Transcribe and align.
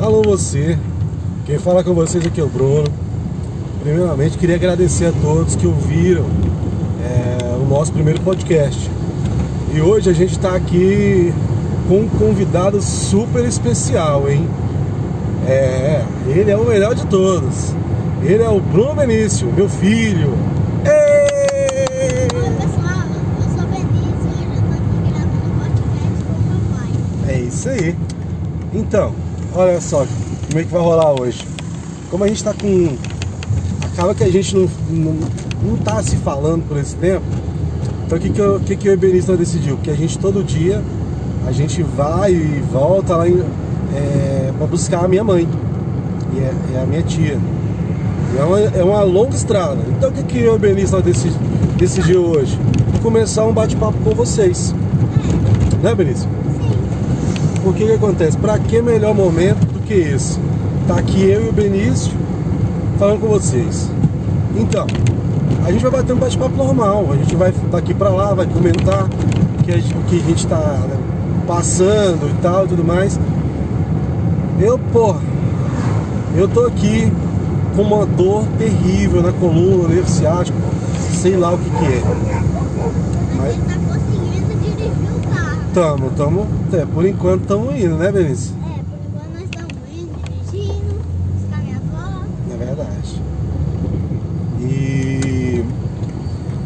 Alô 0.00 0.22
você, 0.22 0.78
quem 1.44 1.58
fala 1.58 1.82
com 1.82 1.92
vocês 1.92 2.24
aqui 2.24 2.40
é 2.40 2.44
o 2.44 2.48
Bruno. 2.48 2.86
Primeiramente 3.82 4.38
queria 4.38 4.54
agradecer 4.54 5.06
a 5.06 5.12
todos 5.12 5.56
que 5.56 5.66
ouviram 5.66 6.24
é, 7.02 7.56
o 7.56 7.66
nosso 7.66 7.92
primeiro 7.92 8.20
podcast. 8.20 8.88
E 9.74 9.80
hoje 9.80 10.08
a 10.08 10.12
gente 10.12 10.30
está 10.30 10.54
aqui 10.54 11.34
com 11.88 12.02
um 12.02 12.08
convidado 12.08 12.80
super 12.80 13.44
especial, 13.44 14.30
hein? 14.30 14.48
É, 15.48 16.04
ele 16.28 16.52
é 16.52 16.56
o 16.56 16.64
melhor 16.64 16.94
de 16.94 17.04
todos. 17.06 17.74
Ele 18.22 18.44
é 18.44 18.48
o 18.48 18.60
Bruno 18.60 18.94
Benício, 18.94 19.52
meu 19.52 19.68
filho. 19.68 20.28
Oi 20.84 22.50
pessoal, 22.52 23.02
eu 23.36 23.58
sou 23.58 23.66
Benício 23.66 24.30
e 24.30 24.46
hoje 24.46 24.54
eu 24.54 24.62
tô 24.62 24.74
aqui 24.74 25.10
gravando 25.10 25.50
podcast 25.58 26.24
com 26.24 26.34
meu 26.46 26.60
pai. 26.76 27.34
É 27.34 27.40
isso 27.40 27.68
aí. 27.68 27.96
Então, 28.72 29.12
olha 29.54 29.80
só 29.80 30.06
como 30.48 30.60
é 30.60 30.64
que 30.64 30.72
vai 30.72 30.80
rolar 30.80 31.20
hoje. 31.20 31.46
Como 32.10 32.24
a 32.24 32.28
gente 32.28 32.42
tá 32.42 32.54
com. 32.54 32.96
Acaba 33.92 34.14
que 34.14 34.24
a 34.24 34.30
gente 34.30 34.54
não, 34.54 34.68
não, 34.88 35.16
não 35.62 35.76
tá 35.78 36.02
se 36.02 36.16
falando 36.16 36.66
por 36.66 36.78
esse 36.78 36.94
tempo. 36.96 37.24
Então 38.06 38.16
o 38.16 38.20
que, 38.20 38.30
que, 38.30 38.40
eu, 38.40 38.60
que, 38.60 38.76
que 38.76 38.88
decidiu? 39.36 39.76
Que 39.82 39.90
a 39.90 39.94
gente 39.94 40.18
todo 40.18 40.42
dia 40.42 40.82
a 41.46 41.52
gente 41.52 41.82
vai 41.82 42.32
e 42.32 42.62
volta 42.72 43.16
lá 43.16 43.28
em, 43.28 43.42
é, 43.94 44.52
para 44.56 44.66
buscar 44.66 45.04
a 45.04 45.08
minha 45.08 45.24
mãe. 45.24 45.46
E 46.34 46.38
é, 46.38 46.54
é 46.74 46.82
a 46.82 46.86
minha 46.86 47.02
tia. 47.02 47.38
É 48.38 48.42
uma, 48.42 48.60
é 48.60 48.82
uma 48.82 49.02
longa 49.02 49.34
estrada. 49.34 49.78
Então 49.88 50.10
o 50.10 50.12
que, 50.12 50.22
que 50.22 50.48
o 50.48 50.58
nós 50.58 51.04
decidi, 51.04 51.36
decidiu 51.76 52.24
hoje? 52.24 52.58
Começar 53.02 53.44
um 53.44 53.52
bate-papo 53.52 53.98
com 54.04 54.14
vocês. 54.14 54.74
Né, 55.82 55.94
Benício? 55.94 56.28
O 57.64 57.72
que 57.72 57.86
que 57.86 57.92
acontece? 57.92 58.36
Pra 58.36 58.58
que 58.58 58.80
melhor 58.80 59.14
momento 59.14 59.66
do 59.66 59.80
que 59.80 59.94
esse? 59.94 60.38
Tá 60.86 60.98
aqui 60.98 61.22
eu 61.22 61.46
e 61.46 61.48
o 61.48 61.52
Benício 61.52 62.12
falando 62.98 63.20
com 63.20 63.28
vocês. 63.28 63.90
Então, 64.56 64.86
a 65.64 65.70
gente 65.70 65.82
vai 65.82 65.90
bater 65.90 66.12
um 66.14 66.18
bate-papo 66.18 66.56
normal. 66.56 67.06
A 67.12 67.16
gente 67.16 67.36
vai 67.36 67.52
daqui 67.70 67.92
pra 67.92 68.08
lá, 68.08 68.32
vai 68.34 68.46
comentar 68.46 69.04
o 69.04 69.62
que 69.64 69.72
a 69.72 69.76
gente, 69.76 69.94
o 69.94 70.02
que 70.04 70.16
a 70.16 70.22
gente 70.22 70.46
tá 70.46 70.56
né, 70.56 70.96
passando 71.46 72.28
e 72.30 72.34
tal 72.40 72.64
e 72.64 72.68
tudo 72.68 72.84
mais. 72.84 73.18
Eu, 74.60 74.78
porra, 74.78 75.20
eu 76.36 76.48
tô 76.48 76.66
aqui 76.66 77.12
com 77.76 77.82
uma 77.82 78.06
dor 78.06 78.44
terrível 78.58 79.22
na 79.22 79.32
coluna, 79.32 79.88
nervo 79.88 80.08
ciático, 80.08 80.58
sei 81.12 81.36
lá 81.36 81.52
o 81.52 81.58
que 81.58 81.70
que 81.70 81.84
é. 81.84 82.02
mas 83.36 83.52
ele 83.52 83.62
tá 83.62 83.74
conseguindo 83.86 84.54
dirigir 84.60 85.12
o 85.12 85.34
carro. 85.34 85.57
Tamo, 85.74 86.10
tamo, 86.16 86.46
é, 86.72 86.86
por 86.86 87.06
enquanto 87.06 87.46
tamo 87.46 87.70
indo, 87.76 87.94
né, 87.96 88.10
Benício? 88.10 88.54
É, 88.64 88.82
por 88.82 88.98
enquanto 89.06 89.32
nós 89.34 89.42
estamos 89.44 89.74
indo, 89.92 90.10
dirigindo, 90.50 90.94
buscar 91.34 91.62
minha 91.62 91.76
avó. 91.76 92.24
É 92.50 92.56
verdade. 92.56 93.22
E, 94.60 95.64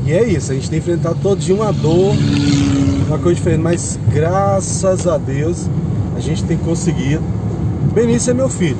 e 0.06 0.12
é 0.12 0.24
isso, 0.28 0.52
a 0.52 0.54
gente 0.54 0.70
tem 0.70 0.78
enfrentado 0.78 1.18
todo 1.20 1.38
dia 1.38 1.54
uma 1.54 1.72
dor, 1.72 2.14
uma 3.08 3.18
coisa 3.18 3.34
diferente, 3.34 3.62
mas 3.62 3.98
graças 4.12 5.06
a 5.06 5.18
Deus 5.18 5.68
a 6.16 6.20
gente 6.20 6.44
tem 6.44 6.56
conseguido. 6.56 7.22
Benício 7.92 8.30
é 8.30 8.34
meu 8.34 8.48
filho. 8.48 8.78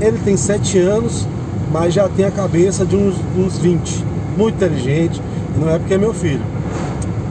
Ele 0.00 0.18
tem 0.18 0.36
7 0.36 0.78
anos, 0.78 1.26
mas 1.72 1.94
já 1.94 2.08
tem 2.08 2.26
a 2.26 2.30
cabeça 2.30 2.84
de 2.84 2.94
uns, 2.94 3.16
uns 3.36 3.58
20. 3.58 4.04
Muito 4.36 4.54
inteligente, 4.56 5.20
não 5.58 5.70
é 5.70 5.78
porque 5.78 5.94
é 5.94 5.98
meu 5.98 6.12
filho. 6.14 6.42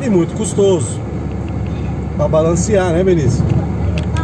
E 0.04 0.10
muito 0.10 0.36
custoso. 0.36 1.07
Pra 2.18 2.28
balancear, 2.28 2.94
né, 2.94 3.04
Benício? 3.04 3.46
A. 4.16 4.24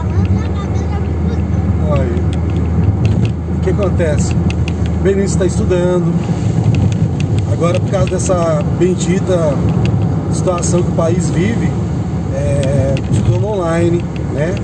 Aí. 1.94 2.22
O 3.56 3.60
que 3.62 3.70
acontece? 3.70 4.36
Benício 5.04 5.36
está 5.36 5.46
estudando. 5.46 6.12
Agora, 7.52 7.80
por 7.80 7.92
causa 7.92 8.10
dessa 8.10 8.64
bendita 8.80 9.56
situação 10.34 10.82
que 10.82 10.90
o 10.90 10.96
país 10.96 11.30
vive, 11.30 11.70
é, 12.34 12.96
estudando 13.12 13.46
online, 13.46 14.04
né? 14.34 14.56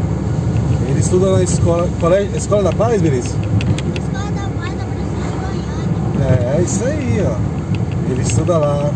Ele 0.89 1.00
estuda 1.00 1.31
na 1.34 1.44
escola, 1.44 1.88
colégio, 2.00 2.35
escola 2.35 2.63
da 2.63 2.73
Paz, 2.73 3.00
Benício? 3.00 3.38
Escola 4.01 4.31
da 4.31 4.50
Paz 4.59 4.73
da 4.75 4.85
de 4.85 4.95
Goiânia. 6.18 6.56
É, 6.56 6.57
é 6.57 6.62
isso 6.63 6.84
aí, 6.84 7.23
ó. 7.23 8.12
Ele 8.12 8.22
estuda 8.23 8.57
lá. 8.57 8.89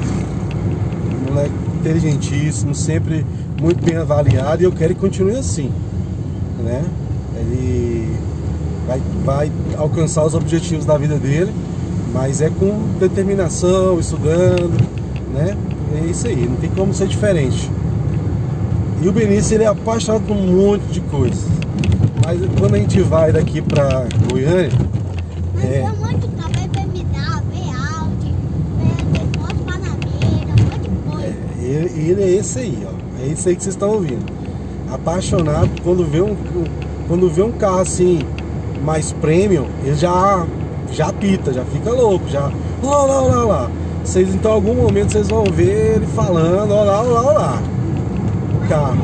Inteligentíssimo, 1.88 2.73
sempre 2.73 3.25
muito 3.61 3.83
bem 3.83 3.97
avaliado 3.97 4.61
e 4.61 4.66
eu 4.66 4.71
quero 4.71 4.95
que 4.95 5.01
continue 5.01 5.35
assim, 5.35 5.69
né? 6.63 6.81
Ele 7.35 8.09
vai, 8.88 9.01
vai 9.25 9.51
alcançar 9.77 10.23
os 10.23 10.33
objetivos 10.33 10.85
da 10.85 10.97
vida 10.97 11.16
dele, 11.17 11.51
mas 12.13 12.39
é 12.39 12.49
com 12.49 12.88
determinação, 13.01 13.99
estudando, 13.99 14.81
né? 15.33 15.57
É 16.01 16.05
isso 16.09 16.25
aí, 16.25 16.47
não 16.49 16.55
tem 16.55 16.69
como 16.69 16.93
ser 16.93 17.05
diferente. 17.07 17.69
E 19.01 19.09
o 19.09 19.11
Benício 19.11 19.55
ele 19.55 19.66
é 19.66 19.67
apaixonado 19.67 20.22
por 20.25 20.38
um 20.38 20.55
monte 20.55 20.83
de 20.85 21.01
coisas. 21.01 21.43
Mas 22.25 22.39
quando 22.57 22.75
a 22.75 22.77
gente 22.77 23.01
vai 23.01 23.33
daqui 23.33 23.61
pra 23.61 24.05
Goiânia, 24.31 24.72
Mas 25.53 25.63
É. 25.66 25.67
tem 25.67 25.83
um 25.83 25.95
monte 25.97 26.27
de 26.27 26.27
carro, 26.38 26.53
é 26.63 26.67
BMW, 26.69 27.59
é 27.59 27.97
Audi, 27.99 28.33
é 28.79 29.17
tem 29.17 29.41
moto 29.41 29.55
Panameira, 29.66 30.47
um 30.47 30.63
monte 30.63 30.89
de 30.89 31.11
coisa. 31.11 31.43
Ele 32.09 32.24
é 32.24 32.30
esse 32.30 32.59
aí, 32.59 32.78
ó. 32.86 32.94
É 33.24 33.28
esse 33.31 33.50
aí 33.50 33.56
que 33.56 33.64
vocês 33.64 33.75
estão 33.75 33.90
ouvindo. 33.91 34.25
Apaixonado 34.91 35.69
quando 35.84 36.06
vê 36.06 36.22
um 36.22 36.36
quando 37.08 37.30
vê 37.30 37.41
um 37.41 37.52
carro 37.52 37.80
assim 37.80 38.19
mais 38.84 39.12
premium, 39.14 39.66
ele 39.84 39.96
já 39.96 40.46
já 40.91 41.12
pita, 41.12 41.52
já 41.53 41.64
fica 41.66 41.90
louco, 41.91 42.28
já 42.30 42.52
lá 42.84 43.06
lá 43.06 43.22
lá 43.22 43.44
lá. 43.46 43.72
Vocês 44.03 44.34
então 44.36 44.52
em 44.52 44.56
algum 44.56 44.75
momento 44.75 45.12
vocês 45.14 45.28
vão 45.30 45.44
ver 45.46 45.96
ele 45.96 46.06
falando, 46.08 46.72
ó 46.74 46.84
lá, 46.84 47.02
ó 47.02 47.03
lá, 47.03 47.22
ó 47.24 47.31
lá. 47.31 47.62
O 48.64 48.68
carro. 48.68 48.97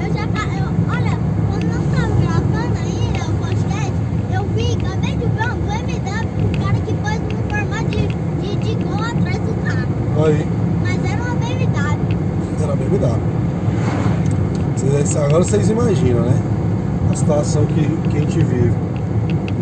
Eu 0.00 0.12
já, 0.12 0.26
ca- 0.28 0.48
eu, 0.54 0.68
olha, 0.92 1.18
quando 1.48 1.64
não 1.64 1.82
estava 1.84 2.14
gravando 2.20 2.78
ainda 2.78 3.24
o 3.24 3.32
podcast, 3.46 3.92
eu 4.32 4.44
vi, 4.54 4.78
acabei 4.84 5.12
de 5.12 5.26
ver 5.26 5.50
um 5.50 5.60
BMW, 5.66 6.26
o 6.44 6.64
cara 6.64 6.78
que 6.86 6.92
pôs 6.94 7.20
no 7.20 7.48
formato 7.48 7.88
de, 7.90 8.06
de, 8.40 8.56
de 8.56 8.84
gol 8.84 8.94
atrás 9.02 9.38
do 9.38 9.64
carro. 9.64 10.26
Aí, 10.26 10.46
Mas 10.82 11.10
era 11.12 11.22
uma 11.22 11.34
BMW. 11.34 12.62
era 12.62 12.76
BMW. 12.76 13.20
Vocês, 14.76 14.92
agora 15.34 15.50
vocês 15.50 15.68
imaginam, 15.68 16.20
né? 16.20 16.38
A 17.10 17.16
situação 17.16 17.66
que, 17.66 18.08
que 18.08 18.16
a 18.18 18.20
gente 18.20 18.38
vive. 18.38 18.70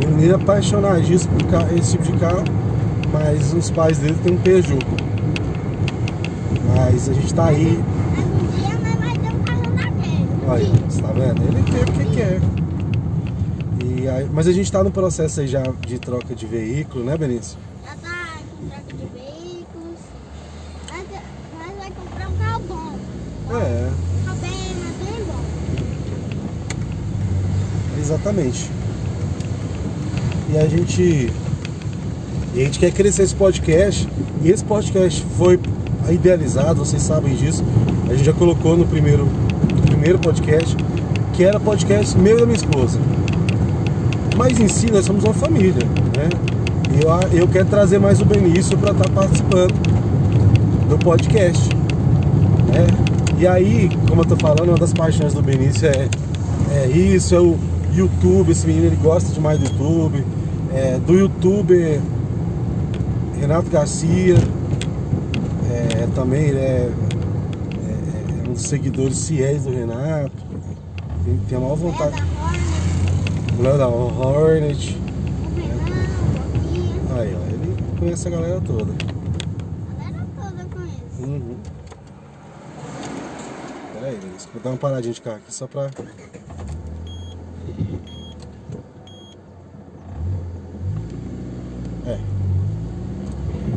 O 0.05 0.09
menino 0.11 0.33
é 0.33 0.35
apaixonadíssimo 0.35 1.33
por 1.39 1.79
esse 1.79 1.93
tipo 1.93 2.05
de 2.13 2.19
carro, 2.19 2.45
mas 3.11 3.55
os 3.55 3.71
pais 3.71 3.97
dele 3.97 4.19
têm 4.23 4.35
um 4.35 4.37
Peugeot. 4.37 4.85
Mas 6.77 7.09
a 7.09 7.15
gente 7.15 7.33
tá 7.33 7.47
aí, 7.47 7.65
dia. 7.65 7.83
você 10.91 11.01
tá 11.01 11.09
vendo? 11.13 11.43
Ele 11.43 11.63
quer 11.63 11.85
porque 11.87 12.05
quer. 12.17 12.41
E 13.83 14.09
aí- 14.09 14.29
mas 14.31 14.47
a 14.47 14.53
gente 14.53 14.71
tá 14.71 14.85
no 14.85 14.91
processo 14.91 15.41
aí 15.41 15.47
já 15.47 15.63
de 15.87 15.99
troca 15.99 16.35
de 16.35 16.45
veículo, 16.47 17.03
né, 17.03 17.17
Benício? 17.17 17.57
Já 17.83 17.95
tá 17.97 18.35
com 18.61 18.67
troca 18.69 18.93
de 18.93 19.07
veículos. 19.15 20.01
Nós, 20.91 21.07
nós 21.59 21.77
vai 21.79 21.91
comprar 21.93 22.29
um 22.29 22.37
carro 22.37 22.63
bom. 22.69 22.93
Bom, 23.49 23.57
É, 23.57 23.89
Um 24.21 24.25
carro 24.27 24.39
bem, 24.39 24.51
mas 24.83 25.09
bem 25.09 25.25
bom. 25.25 25.43
Exatamente. 28.03 28.69
E 30.53 30.59
a 30.59 30.67
gente. 30.67 31.33
E 32.55 32.61
a 32.61 32.65
gente 32.65 32.79
quer 32.79 32.91
crescer 32.91 33.23
esse 33.23 33.35
podcast. 33.35 34.09
E 34.43 34.51
esse 34.51 34.65
podcast 34.65 35.25
foi 35.39 35.59
idealizado, 36.11 36.85
vocês 36.85 37.01
sabem 37.01 37.35
disso. 37.35 37.65
A 38.11 38.15
gente 38.15 38.25
já 38.25 38.33
colocou 38.33 38.77
no 38.77 38.85
primeiro, 38.85 39.25
no 39.25 39.83
primeiro 39.83 40.19
podcast, 40.19 40.77
que 41.33 41.45
era 41.45 41.59
podcast 41.61 42.19
meu 42.19 42.37
e 42.37 42.41
da 42.41 42.47
minha 42.47 42.57
esposa. 42.57 42.99
Mas 44.37 44.59
em 44.59 44.69
si 44.69 44.91
nós 44.91 45.05
somos 45.05 45.23
uma 45.25 45.33
família, 45.33 45.87
né? 46.17 46.29
E 46.91 47.05
eu, 47.05 47.43
eu 47.43 47.49
quero 47.49 47.67
trazer 47.67 47.99
mais 47.99 48.21
o 48.21 48.25
Benício 48.25 48.77
para 48.77 48.91
estar 48.91 49.09
participando 49.11 49.73
do 50.89 50.99
podcast. 50.99 51.69
Né? 52.67 52.87
E 53.39 53.47
aí, 53.47 53.89
como 54.09 54.23
eu 54.23 54.27
tô 54.27 54.37
falando, 54.37 54.69
uma 54.69 54.79
das 54.79 54.93
paixões 54.93 55.33
do 55.33 55.43
Benício 55.43 55.89
é, 55.89 56.09
é 56.75 56.87
isso, 56.89 57.35
é 57.35 57.41
o 57.41 57.57
YouTube, 57.95 58.51
esse 58.53 58.67
menino 58.67 58.87
ele 58.87 58.97
gosta 58.97 59.33
demais 59.33 59.59
do 59.59 59.67
YouTube, 59.67 60.25
é, 60.73 60.99
do 60.99 61.13
youtuber 61.15 62.01
Renato 63.39 63.69
Garcia, 63.71 64.37
é, 65.71 66.07
também 66.15 66.43
ele 66.49 66.59
é, 66.59 66.91
é- 66.91 68.45
é 68.47 68.49
um 68.49 68.53
dos 68.53 68.63
seguidores 68.63 69.27
fiéis 69.29 69.65
do 69.65 69.71
Renato, 69.71 70.33
tem, 71.25 71.37
tem 71.49 71.59
a 71.59 71.61
maior 71.61 71.77
vontade. 71.77 72.17
da 72.17 72.27
Hornet, 72.27 73.59
O 73.59 73.63
Léo 73.63 73.79
da 73.79 73.89
Hornet, 73.89 74.99
aí 77.19 77.37
ó, 77.37 77.47
ele 77.49 77.77
conhece 77.99 78.29
a 78.29 78.31
galera 78.31 78.61
toda. 78.61 78.93
A 78.93 80.05
galera 80.05 80.27
toda 80.41 80.63
eu 80.63 80.69
conheço. 80.69 81.31
Uhum. 81.31 81.57
Pera 83.95 84.07
aí, 84.07 84.19
vou 84.53 84.63
dar 84.63 84.71
uma 84.71 84.77
paradinha 84.77 85.15
de 85.15 85.21
carro 85.21 85.37
aqui 85.37 85.55
só 85.55 85.67
pra. 85.67 85.91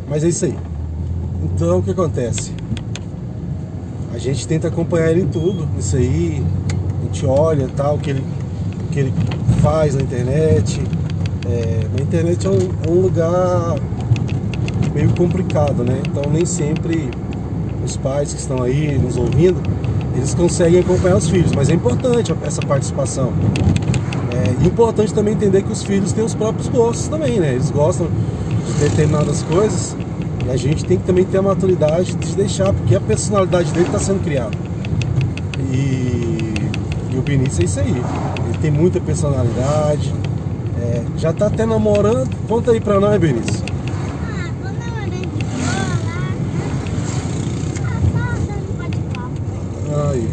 Mas 0.08 0.24
é 0.24 0.28
isso 0.28 0.44
aí. 0.44 0.56
Então 1.42 1.78
o 1.78 1.82
que 1.82 1.90
acontece? 1.90 2.52
A 4.14 4.18
gente 4.18 4.46
tenta 4.48 4.68
acompanhar 4.68 5.10
ele 5.10 5.22
em 5.22 5.28
tudo, 5.28 5.68
isso 5.78 5.96
aí, 5.96 6.42
a 7.00 7.04
gente 7.04 7.26
olha 7.26 7.68
tal, 7.76 7.96
o 7.96 7.98
que 7.98 8.10
ele, 8.10 8.24
o 8.84 8.88
que 8.90 9.00
ele 9.00 9.14
faz 9.60 9.94
na 9.94 10.02
internet. 10.02 10.80
É, 11.46 11.86
na 11.96 12.02
internet 12.02 12.46
é 12.46 12.50
um, 12.50 12.58
é 12.86 12.90
um 12.90 13.00
lugar 13.00 13.76
meio 14.94 15.10
complicado, 15.14 15.84
né? 15.84 16.00
Então 16.08 16.30
nem 16.32 16.46
sempre 16.46 17.10
os 17.84 17.96
pais 17.96 18.32
que 18.32 18.40
estão 18.40 18.62
aí 18.62 18.98
nos 18.98 19.16
ouvindo, 19.16 19.60
eles 20.16 20.34
conseguem 20.34 20.80
acompanhar 20.80 21.16
os 21.16 21.28
filhos, 21.28 21.52
mas 21.52 21.68
é 21.68 21.74
importante 21.74 22.34
essa 22.42 22.62
participação. 22.62 23.32
É 24.32 24.66
importante 24.66 25.12
também 25.12 25.34
entender 25.34 25.62
que 25.62 25.70
os 25.70 25.82
filhos 25.82 26.12
têm 26.12 26.24
os 26.24 26.34
próprios 26.34 26.68
gostos 26.68 27.08
também, 27.08 27.38
né? 27.38 27.52
Eles 27.52 27.70
gostam 27.70 28.08
determinadas 28.78 29.42
coisas 29.42 29.96
e 30.46 30.50
a 30.50 30.56
gente 30.56 30.84
tem 30.84 30.96
que 30.96 31.04
também 31.04 31.24
ter 31.24 31.38
a 31.38 31.42
maturidade 31.42 32.14
de 32.14 32.36
deixar, 32.36 32.72
porque 32.72 32.94
a 32.94 33.00
personalidade 33.00 33.72
dele 33.72 33.86
está 33.86 33.98
sendo 33.98 34.22
criada. 34.22 34.56
E, 35.72 36.54
e, 37.10 37.18
o 37.18 37.22
Benício 37.22 37.62
é 37.62 37.64
isso 37.64 37.80
aí. 37.80 37.90
Ele 37.90 38.58
tem 38.62 38.70
muita 38.70 39.00
personalidade. 39.00 40.14
É, 40.80 41.02
já 41.18 41.30
está 41.30 41.46
até 41.48 41.66
namorando. 41.66 42.30
Conta 42.46 42.70
aí 42.70 42.80
pra 42.80 43.00
nós, 43.00 43.20
Benício. 43.20 43.64
Ah. 49.92 50.10
Aí. 50.12 50.28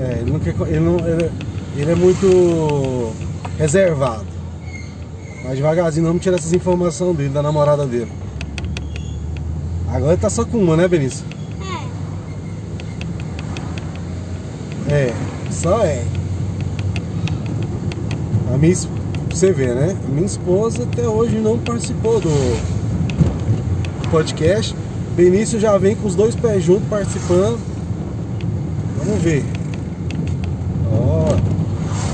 É, 0.00 0.18
ele 0.22 0.32
não 0.32 0.38
quer. 0.38 0.54
Ele, 0.68 0.80
não, 0.80 0.98
ele, 1.06 1.30
ele 1.76 1.90
é 1.90 1.94
muito 1.94 3.12
reservado. 3.58 4.31
Mas 5.44 5.56
devagarzinho, 5.56 6.06
vamos 6.06 6.22
tirar 6.22 6.36
essas 6.36 6.52
informações 6.52 7.16
dele, 7.16 7.30
da 7.30 7.42
namorada 7.42 7.86
dele. 7.86 8.10
Agora 9.88 10.12
ele 10.12 10.20
tá 10.20 10.30
só 10.30 10.44
com 10.44 10.58
uma, 10.58 10.76
né, 10.76 10.88
Benício? 10.88 11.24
É, 14.88 15.08
É, 15.08 15.12
só 15.50 15.82
é. 15.82 16.02
A 18.52 18.58
minha, 18.58 18.74
você 19.30 19.52
vê, 19.52 19.68
né? 19.68 19.96
A 20.06 20.08
minha 20.10 20.26
esposa 20.26 20.84
até 20.84 21.08
hoje 21.08 21.38
não 21.38 21.58
participou 21.58 22.20
do 22.20 22.30
podcast. 24.10 24.74
Benício 25.16 25.58
já 25.58 25.76
vem 25.76 25.94
com 25.94 26.06
os 26.06 26.14
dois 26.14 26.34
pés 26.34 26.62
juntos 26.64 26.88
participando. 26.88 27.58
Vamos 28.98 29.22
ver. 29.22 29.44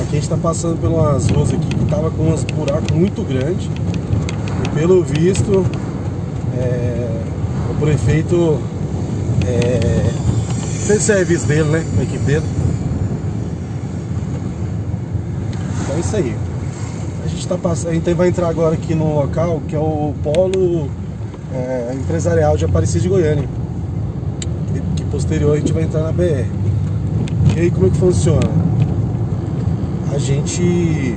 Aqui 0.08 0.16
a 0.16 0.20
gente 0.20 0.30
tá 0.30 0.38
passando 0.38 0.82
umas 0.88 1.28
ruas 1.28 1.52
aqui 1.52 1.66
que 1.66 1.84
tava 1.84 2.10
com 2.10 2.30
uns 2.32 2.42
buracos 2.42 2.96
muito 2.96 3.22
grandes. 3.22 3.68
E 4.64 4.68
pelo 4.70 5.02
visto, 5.02 5.66
é, 6.56 7.20
o 7.70 7.74
prefeito 7.74 8.58
é, 9.46 10.10
fez 10.86 11.02
serviço 11.02 11.46
dele, 11.46 11.64
né? 11.64 11.84
A 11.98 12.02
equipe 12.02 12.24
dele. 12.24 12.46
Então 15.82 15.96
é 15.96 16.00
isso 16.00 16.16
aí. 16.16 16.34
A 17.22 17.28
gente, 17.28 17.46
tá 17.46 17.58
passando, 17.58 17.90
a 17.90 17.94
gente 17.94 18.14
vai 18.14 18.28
entrar 18.28 18.48
agora 18.48 18.76
aqui 18.76 18.94
no 18.94 19.14
local 19.14 19.60
que 19.68 19.76
é 19.76 19.78
o 19.78 20.14
polo 20.22 20.88
é, 21.52 21.92
empresarial 21.92 22.56
de 22.56 22.64
Aparecida 22.64 23.00
de 23.00 23.10
Goiânia. 23.10 23.48
Que, 24.72 24.80
que 25.02 25.10
posterior 25.10 25.54
a 25.54 25.60
gente 25.60 25.74
vai 25.74 25.82
entrar 25.82 26.00
na 26.00 26.12
BR. 26.12 26.46
E 27.54 27.60
aí 27.60 27.70
como 27.70 27.88
é 27.88 27.90
que 27.90 27.96
funciona? 27.98 28.67
A 30.14 30.18
gente. 30.18 31.16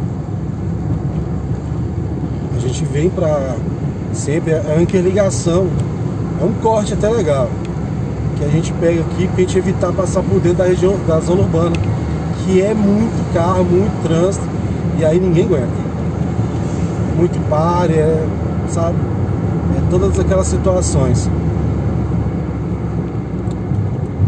A 2.55 2.59
gente 2.59 2.85
vem 2.85 3.09
pra. 3.09 3.55
Sempre 4.13 4.51
é 4.51 4.61
uma 4.73 4.81
interligação. 4.81 5.67
É 6.41 6.43
um 6.43 6.53
corte 6.61 6.93
até 6.93 7.09
legal. 7.09 7.49
Que 8.37 8.45
a 8.45 8.49
gente 8.49 8.73
pega 8.73 9.01
aqui 9.01 9.27
pra 9.27 9.37
gente 9.37 9.57
evitar 9.57 9.93
passar 9.93 10.21
por 10.23 10.39
dentro 10.39 10.57
da 10.59 10.65
região 10.65 10.97
da 11.07 11.19
zona 11.19 11.41
urbana. 11.41 11.75
Que 12.43 12.61
é 12.61 12.73
muito 12.73 13.33
carro, 13.33 13.63
muito 13.63 14.03
trânsito. 14.03 14.45
E 14.99 15.05
aí 15.05 15.19
ninguém 15.19 15.45
aguenta. 15.45 15.81
Muito 17.15 17.39
pare, 17.49 17.93
é, 17.93 18.25
sabe? 18.67 18.97
É 19.77 19.89
todas 19.89 20.19
aquelas 20.19 20.47
situações. 20.47 21.29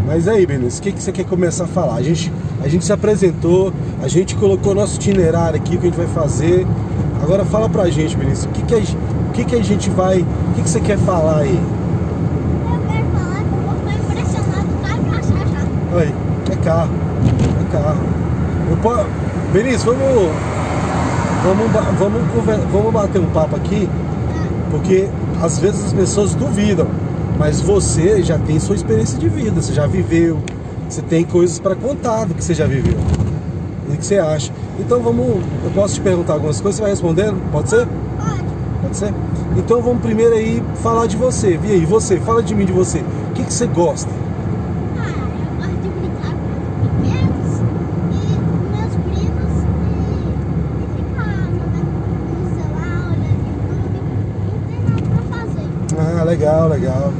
Mas 0.06 0.28
aí, 0.28 0.46
Benício, 0.46 0.80
o 0.80 0.82
que, 0.82 0.92
que 0.92 1.02
você 1.02 1.10
quer 1.10 1.24
começar 1.24 1.64
a 1.64 1.66
falar? 1.66 1.96
A 1.96 2.02
gente, 2.02 2.32
a 2.62 2.68
gente 2.68 2.84
se 2.84 2.92
apresentou, 2.92 3.72
a 4.02 4.08
gente 4.08 4.34
colocou 4.36 4.74
nosso 4.74 4.96
itinerário 4.96 5.56
aqui, 5.56 5.76
o 5.76 5.78
que 5.78 5.86
a 5.86 5.90
gente 5.90 5.96
vai 5.96 6.06
fazer. 6.06 6.66
Agora 7.22 7.44
fala 7.44 7.68
pra 7.68 7.88
gente, 7.88 8.16
Benício, 8.16 8.48
o 8.48 8.52
que, 8.52 8.62
que, 8.62 8.74
a, 8.74 8.78
o 8.78 9.32
que, 9.32 9.44
que 9.44 9.56
a 9.56 9.62
gente 9.62 9.90
vai. 9.90 10.20
O 10.20 10.54
que, 10.54 10.62
que 10.62 10.70
você 10.70 10.80
quer 10.80 10.98
falar 10.98 11.38
aí? 11.38 11.58
eu 11.58 12.80
quero 12.86 13.06
falar 13.06 13.36
que 13.36 13.52
eu 13.52 13.60
vou 13.62 13.74
ficar 13.74 13.94
impressionado 14.02 14.68
pra 14.80 15.18
achar 15.18 15.46
já. 15.48 15.98
Aí, 15.98 16.14
é 16.50 16.56
carro. 16.56 16.90
É 17.60 17.72
carro. 17.72 18.00
Eu 18.70 19.52
Benício, 19.52 19.86
vamos. 19.86 20.54
Vamos, 21.44 21.70
vamos, 21.98 22.22
vamos 22.72 22.92
bater 22.92 23.20
um 23.20 23.26
papo 23.26 23.54
aqui, 23.54 23.86
porque 24.70 25.06
às 25.42 25.58
vezes 25.58 25.84
as 25.84 25.92
pessoas 25.92 26.34
duvidam, 26.34 26.86
mas 27.38 27.60
você 27.60 28.22
já 28.22 28.38
tem 28.38 28.58
sua 28.58 28.74
experiência 28.74 29.18
de 29.18 29.28
vida, 29.28 29.60
você 29.60 29.74
já 29.74 29.86
viveu, 29.86 30.40
você 30.88 31.02
tem 31.02 31.24
coisas 31.24 31.58
para 31.58 31.74
contar 31.74 32.24
do 32.24 32.34
que 32.34 32.42
você 32.42 32.54
já 32.54 32.66
viveu. 32.66 32.96
O 33.88 33.96
que 33.96 34.04
você 34.04 34.18
acha? 34.18 34.52
Então 34.78 35.00
vamos. 35.00 35.26
Eu 35.64 35.70
posso 35.74 35.94
te 35.94 36.00
perguntar 36.00 36.34
algumas 36.34 36.60
coisas, 36.60 36.76
você 36.76 36.82
vai 36.82 36.90
respondendo? 36.90 37.40
Pode 37.50 37.70
ser? 37.70 37.86
Pode. 37.86 38.44
Pode 38.82 38.96
ser? 38.96 39.14
Então 39.56 39.80
vamos 39.80 40.02
primeiro 40.02 40.34
aí 40.34 40.62
falar 40.82 41.06
de 41.06 41.16
você. 41.16 41.58
E 41.62 41.72
aí, 41.72 41.86
você, 41.86 42.18
fala 42.18 42.42
de 42.42 42.54
mim 42.54 42.66
de 42.66 42.72
você. 42.72 42.98
O 42.98 43.32
que, 43.34 43.44
que 43.44 43.52
você 43.52 43.66
gosta? 43.66 44.10
Eu 44.10 45.04
gosto 45.56 45.76
de 45.80 45.88
brincar 45.88 46.34
com 46.34 46.50
os 46.50 46.66
pequenos 46.82 47.60
com 48.50 48.56
meus 48.76 48.94
primos 49.06 49.52
ficar 50.96 51.50
no, 51.50 51.64
no 52.32 52.46
celular, 52.56 53.10
olhando 53.12 53.46
YouTube. 53.46 54.10
Não 54.50 54.58
tem 54.66 54.80
nada 54.82 55.02
pra 55.08 55.38
fazer. 55.38 56.18
Ah, 56.18 56.24
legal, 56.24 56.68
legal. 56.68 57.12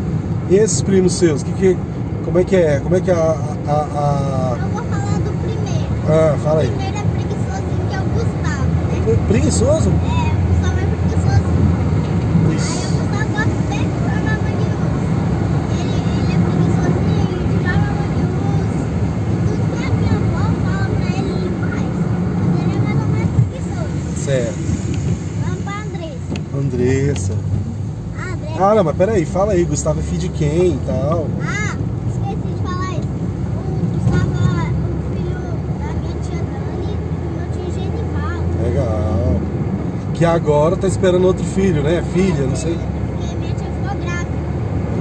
E 0.50 0.56
esses 0.56 0.82
primos 0.82 1.12
seus, 1.12 1.43
que, 1.43 1.52
que, 1.52 1.76
como 2.25 2.38
é 2.38 2.44
que 2.44 2.56
é? 2.56 2.81
Como 2.81 2.96
é 2.96 3.00
que 3.00 3.11
é 3.12 3.14
a, 3.14 3.54
a, 3.66 3.72
a- 3.72 4.56
Eu 4.61 4.69
vou 4.69 4.84
falar 4.84 5.19
do 5.20 5.32
primeiro. 5.43 5.88
Ah, 6.08 6.37
fala 6.43 6.61
aí. 6.61 6.69
O 6.69 6.72
primeiro 6.72 6.99
é 6.99 7.02
preguiçosinho, 7.02 7.88
que 7.88 7.94
é 7.94 8.00
o 8.00 8.05
Gustavo, 8.05 8.64
né? 8.64 9.26
Preguiçoso? 9.28 9.90
É, 9.90 9.92
o 9.92 10.40
Gustavo 10.49 10.78
é 10.78 10.87
preguiçosinho. 10.87 11.64
Aí 12.44 12.56
o 12.56 12.90
Gustavo 12.94 13.28
gosta 13.33 13.59
bem 13.68 13.85
de 13.88 13.94
jogar 14.04 14.37
mangueiros. 14.44 15.04
Ele, 15.80 15.97
ele 16.18 16.33
é 16.33 16.38
preguiçosinho, 16.44 17.25
ele 17.33 17.56
joga. 17.64 17.90
E 19.25 19.37
tudo 19.47 19.62
que 19.71 19.85
a 19.85 19.90
minha 19.90 20.14
avó 20.16 20.44
fala 20.64 20.87
pra 20.94 21.09
ele, 21.09 21.33
ele 21.33 21.50
faz. 21.61 21.92
Mas 22.44 22.61
ele 22.61 22.73
é 22.75 22.80
mais 22.85 22.99
ou 23.00 23.09
menos 23.09 23.30
preguiçoso. 23.49 24.25
Certo. 24.25 24.59
Vamos 25.44 25.61
pra 25.64 25.75
Andressa. 25.80 26.33
Andressa. 26.59 27.35
Ah, 28.18 28.33
Andressa. 28.33 28.64
Ah, 28.64 28.75
não, 28.75 28.85
mas 28.85 28.97
peraí, 28.97 29.25
fala 29.25 29.52
aí, 29.52 29.64
Gustavo 29.64 30.00
é 30.00 30.02
filho 30.02 30.18
de 30.21 30.28
quem 30.30 30.75
e 30.75 30.78
tal. 30.87 31.26
Ah, 31.42 31.76
esqueci 32.09 32.37
de 32.37 32.62
falar 32.62 32.90
isso. 32.92 33.09
O 33.59 33.71
Gustavo 33.94 34.35
é 34.35 34.71
o 34.71 35.16
filho 35.16 35.40
da 35.80 35.92
minha 36.00 36.16
tia 36.23 36.40
Dani 36.42 36.92
e 36.92 36.97
do 36.97 37.28
meu 37.35 37.47
tio 37.52 37.68
Genival. 37.75 38.38
Legal. 38.62 39.40
Que 40.14 40.25
agora 40.25 40.76
tá 40.76 40.87
esperando 40.87 41.26
outro 41.26 41.44
filho, 41.44 41.83
né? 41.83 42.02
Filha, 42.12 42.47
não 42.47 42.54
sei. 42.56 42.78
Porque 43.18 43.35
minha 43.37 43.52
tia 43.54 43.66
ficou 43.66 43.97
grávida. 44.00 44.30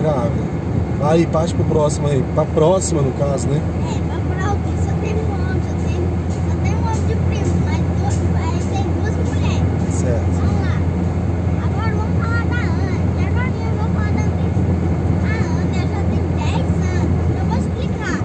Grávida. 0.02 0.44
Aí, 1.04 1.26
parte 1.28 1.54
pro 1.54 1.64
próximo 1.66 2.08
aí. 2.08 2.24
Pra 2.34 2.46
próxima, 2.46 3.02
no 3.02 3.12
caso, 3.14 3.48
né? 3.48 3.62
É, 3.62 3.62
vai 4.08 4.20
pra 4.38 4.50
alguém, 4.50 4.74
só 4.84 4.92
tem 5.02 5.14
um 5.14 5.34
homem, 5.34 5.62
só 5.62 5.74
tem, 5.86 5.98
só 6.50 6.56
tem 6.64 6.74
um 6.74 6.82
homem 6.82 7.06
de 7.08 7.16
primo, 7.28 7.54
mas 7.66 7.82
duas, 8.00 8.18
aí 8.42 8.60
tem 8.74 8.86
duas 9.02 9.16
mulheres. 9.28 9.94
Certo. 9.94 10.34
Vamos 10.34 10.62
lá. 10.62 10.76
Agora 11.64 11.92
vamos 11.96 12.16
falar 12.22 12.46
da 12.50 12.58
Ana. 12.58 12.98
E 13.14 13.26
agora 13.28 13.54
eu 13.54 13.74
vou 13.78 13.90
falar 13.94 14.12
da 14.14 14.22
Andressa. 14.24 14.64
A 15.24 15.34
Ana 15.38 15.82
já 15.94 16.02
tem 16.10 16.24
10 16.42 16.58
anos. 16.98 17.22
Eu 17.38 17.46
vou 17.46 17.58
explicar. 17.60 18.20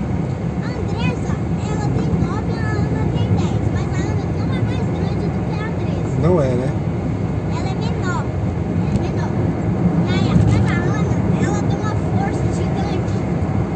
A 0.65 0.69
Andressa, 0.73 1.33
ela 1.69 1.87
tem 1.93 2.09
9 2.25 2.49
e 2.49 2.57
a 2.57 2.65
Ana 2.65 3.03
tem 3.13 3.29
10. 3.29 3.61
Mas 3.75 3.89
a 3.93 4.01
Ana 4.09 4.25
não 4.39 4.49
é 4.49 4.61
mais 4.63 4.87
grande 4.89 5.27
do 5.29 5.39
que 5.45 5.55
a 5.61 5.67
Andressa. 5.69 6.17
Não 6.23 6.41
é, 6.43 6.49
né? 6.55 6.71
Ela 7.51 7.69
é 7.69 7.75
menor. 7.75 8.23
É 8.89 9.01
menor. 9.03 9.31
E 10.07 10.11
aí, 10.15 10.31
mas 10.47 10.65
a 10.69 10.79
Ana, 10.79 11.15
ela 11.45 11.61
tem 11.69 11.77
uma 11.79 11.95
força 12.13 12.47
gigante. 12.59 13.17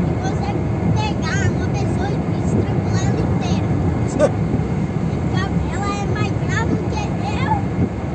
E 0.02 0.10
consegue 0.22 0.62
pegar 0.96 1.42
uma 1.50 1.66
pessoa 1.68 2.08
e 2.10 2.16
estrangular 2.44 3.04
ela 3.06 3.20
inteira. 3.20 3.66
Então, 4.12 5.46
Ela 5.72 5.88
é 5.94 6.06
mais 6.12 6.32
brava 6.44 6.70
do 6.74 6.82
que 6.90 7.02
eu 7.32 7.52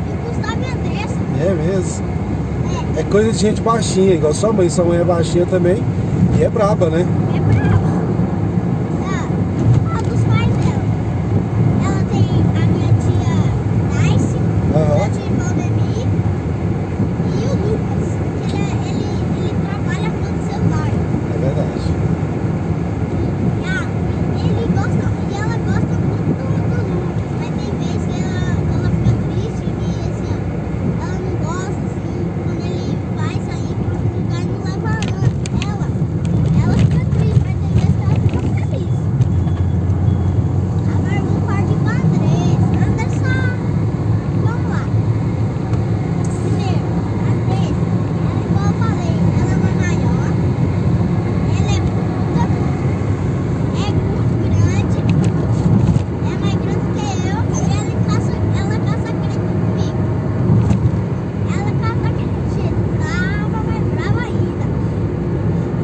e 0.05 0.11
o 0.11 0.17
Gustavo 0.23 0.61
e 0.61 0.65
a 0.65 0.73
Andressa. 0.73 1.19
É 1.39 1.53
mesmo. 1.53 2.05
É, 2.95 2.99
É 2.99 3.03
coisa 3.17 3.31
de 3.31 3.39
gente 3.39 3.61
baixinha, 3.61 4.13
igual 4.13 4.31
sua 4.31 4.53
mãe. 4.53 4.69
Sua 4.69 4.85
mãe 4.85 4.99
é 4.99 5.03
baixinha 5.03 5.43
também. 5.47 5.83
E 6.37 6.43
é 6.43 6.49
braba, 6.51 6.87
né? 6.87 7.03
é 7.35 7.39
brava. 7.39 8.03
Ah, 9.07 9.27
fala 9.83 10.03
dos 10.03 10.21
pais 10.21 10.53
dela. 10.57 10.85
Ela 11.83 12.03
tem 12.11 12.29
a 12.53 12.65
minha 12.67 12.93
tia 13.01 13.33
Nice, 14.03 14.37
Aham. 14.75 14.97
meu 14.99 15.09
tio 15.09 15.33
Valdemir 15.35 16.05
e 17.33 17.43
o 17.43 17.53
Lucas. 17.55 18.07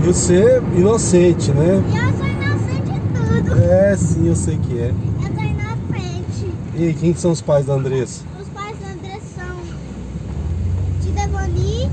Ele 0.03 0.09
é, 0.09 0.12
você 0.23 0.61
inocente, 0.77 1.51
né? 1.51 1.83
E 1.91 1.97
eu 1.97 2.13
sou 2.13 2.25
inocente 2.25 2.91
de 2.93 2.99
tudo. 3.49 3.61
É, 3.61 3.97
sim, 3.97 4.27
eu 4.29 4.35
sei 4.37 4.57
que 4.57 4.79
é. 4.79 4.87
Eu 4.87 5.33
sou 5.33 5.43
inocente. 5.43 6.47
E 6.77 6.93
quem 6.93 7.13
são 7.13 7.31
os 7.31 7.41
pais 7.41 7.65
da 7.65 7.73
Andressa? 7.73 8.23
Os 8.41 8.47
pais 8.47 8.73
da 8.79 8.87
André 8.87 9.19
são 9.35 9.53
Tidevani 11.01 11.89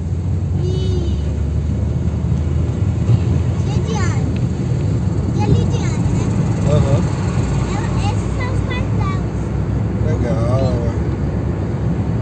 e 0.63 1.19
Lidiane. 3.67 4.41
E 5.37 5.43
a 5.43 5.47
Lidiane, 5.49 5.99
né? 6.15 6.25
Aham. 6.71 7.01
Ela- 7.75 8.13
esses 8.13 8.31
são 8.37 8.47
os 8.55 8.61
pais 8.69 8.89
delas. 8.95 9.35
Legal. 10.07 10.73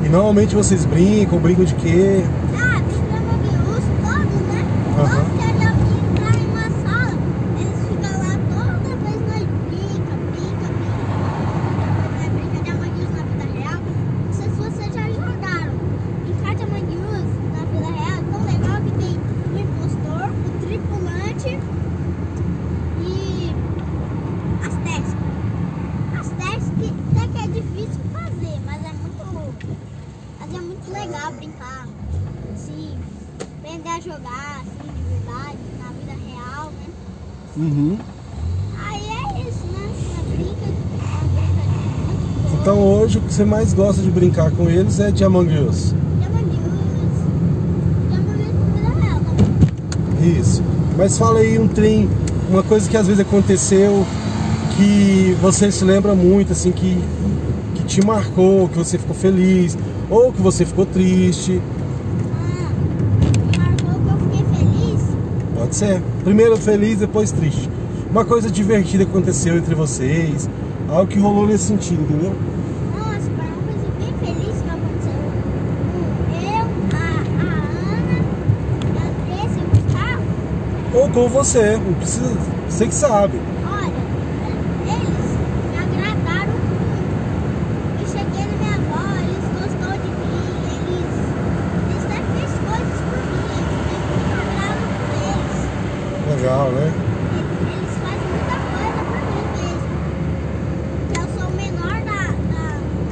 E 0.06 0.08
normalmente 0.08 0.54
vocês 0.54 0.86
brincam, 0.86 1.38
brincam 1.38 1.66
de 1.66 1.74
quê? 1.74 2.22
Ah, 2.56 2.80
os 2.80 2.94
todos, 2.96 4.40
né? 4.48 4.64
Aham. 4.98 5.16
Todos 5.18 5.32
querem 5.38 5.58
entrar 5.58 6.34
em 6.34 6.46
uma 6.46 6.68
sala. 6.82 7.18
Eles 7.60 7.78
ficam 7.88 8.14
lá 8.22 8.32
toda 8.48 8.90
vez 8.96 9.20
nós 9.28 9.44
brinca, 9.68 10.14
brinca, 10.32 10.66
brinca. 10.78 11.06
Nós 12.16 12.30
brinca 12.32 12.58
de 12.64 12.70
amanhãs 12.70 13.10
na 13.14 13.22
vida 13.22 13.46
real. 13.58 13.80
Não 14.26 14.32
sei 14.32 14.48
se 14.48 14.56
vocês 14.56 14.90
já 14.94 15.06
jogaram. 15.10 15.72
Brincar 16.24 16.54
de 16.54 16.62
amanhãs 16.62 17.28
na 17.52 17.62
vida 17.70 17.90
real 17.98 18.16
é 18.18 18.22
tão 18.32 18.40
legal 18.46 18.78
que 18.82 18.92
tem 18.92 19.14
o 19.52 19.58
impostor, 19.58 20.26
o 20.30 20.66
tripulante 20.66 21.52
e 23.02 23.52
as 24.66 24.74
testes. 24.84 25.16
As 26.18 26.28
testes 26.30 26.72
que 26.78 26.88
até 27.12 27.28
que 27.28 27.38
é 27.44 27.46
difícil 27.60 28.00
fazer, 28.12 28.56
mas 28.64 28.80
é 28.84 28.92
muito. 28.92 29.08
Mas 30.40 30.54
é 30.54 30.60
muito 30.60 30.90
legal 30.92 31.32
brincar. 31.32 31.86
Sim, 32.56 32.96
aprender 33.40 33.88
a 33.88 34.00
jogar, 34.00 34.62
assim, 34.62 34.90
de 34.96 35.02
verdade, 35.14 35.58
na 35.78 35.88
vida 35.92 36.14
real, 36.26 36.70
né? 36.70 36.86
Uhum. 37.56 37.98
Aí 38.86 39.04
é 39.08 39.40
isso, 39.48 39.66
né? 39.66 39.86
Uma 40.10 40.22
brinca, 40.24 40.66
uma 40.66 41.20
brinca 41.34 41.62
muito 42.06 42.50
boa. 42.50 42.57
Então 42.68 42.80
hoje 42.86 43.16
o 43.16 43.22
que 43.22 43.32
você 43.32 43.46
mais 43.46 43.72
gosta 43.72 44.02
de 44.02 44.10
brincar 44.10 44.50
com 44.50 44.68
eles 44.68 45.00
é 45.00 45.10
de 45.10 45.24
Among 45.24 45.50
Us. 45.58 45.94
Isso. 50.22 50.62
Mas 50.94 51.16
fala 51.16 51.38
aí 51.38 51.58
um 51.58 51.66
trem, 51.66 52.06
uma 52.50 52.62
coisa 52.62 52.86
que 52.86 52.94
às 52.94 53.06
vezes 53.06 53.22
aconteceu 53.22 54.04
que 54.76 55.34
você 55.40 55.72
se 55.72 55.82
lembra 55.82 56.14
muito, 56.14 56.52
assim, 56.52 56.70
que, 56.70 57.02
que 57.74 57.84
te 57.84 58.04
marcou, 58.04 58.68
que 58.68 58.76
você 58.76 58.98
ficou 58.98 59.16
feliz, 59.16 59.74
ou 60.10 60.30
que 60.30 60.42
você 60.42 60.66
ficou 60.66 60.84
triste. 60.84 61.62
Ah, 62.34 62.70
marcou 63.56 63.98
que 63.98 64.10
eu 64.10 64.44
fiquei 64.44 64.58
feliz. 64.58 65.02
Pode 65.58 65.74
ser. 65.74 66.02
Primeiro 66.22 66.54
feliz, 66.58 66.98
depois 66.98 67.32
triste. 67.32 67.70
Uma 68.10 68.26
coisa 68.26 68.50
divertida 68.50 69.04
aconteceu 69.04 69.56
entre 69.56 69.74
vocês, 69.74 70.46
algo 70.86 71.06
que 71.06 71.18
rolou 71.18 71.46
nesse 71.46 71.64
sentido, 71.64 72.02
entendeu? 72.02 72.34
Nossa, 72.96 73.20
foi 73.20 73.44
uma 73.44 73.62
coisa 73.62 73.88
bem 73.98 74.12
feliz 74.20 74.62
que 74.62 74.70
aconteceu 74.70 75.12
com 75.92 76.00
eu, 76.40 76.64
a, 76.92 77.04
a 77.38 77.50
Ana, 77.92 78.18
a 78.96 79.02
Andressa 79.08 79.56
e 79.58 79.62
o 79.62 79.68
Gustavo. 79.70 80.24
Com 81.14 81.26
você, 81.28 81.76
não 81.76 81.94
precisa. 81.94 82.36
Você 82.68 82.86
que 82.86 82.94
sabe. 82.94 83.40
Olha, 83.66 83.92
eles 84.86 85.26
me 85.70 85.76
agradaram 85.76 86.52
muito. 86.52 88.00
Eu 88.00 88.06
cheguei 88.06 88.44
na 88.46 88.54
minha 88.56 88.74
avó, 88.76 89.02
eles 89.18 89.46
gostou 89.58 89.92
de 89.98 90.08
mim, 90.08 90.46
eles, 90.68 91.14
eles 91.90 92.04
até 92.04 92.18
fez 92.22 92.50
coisas 92.68 92.98
por 93.08 93.18
mim, 93.18 93.64
agrado 94.38 94.82
por 95.08 95.10
eles. 95.26 95.58
Legal, 96.36 96.66
né? 96.70 96.86
Eles, 97.34 97.92
fazem 97.98 98.28
muita 98.30 98.56
coisa 98.70 99.00
por 99.08 99.20
mim 99.32 99.46
mesmo. 99.58 99.90
Eu 101.18 101.26
sou 101.34 101.46
o 101.48 101.52
menor 101.56 101.98
da, 102.04 102.22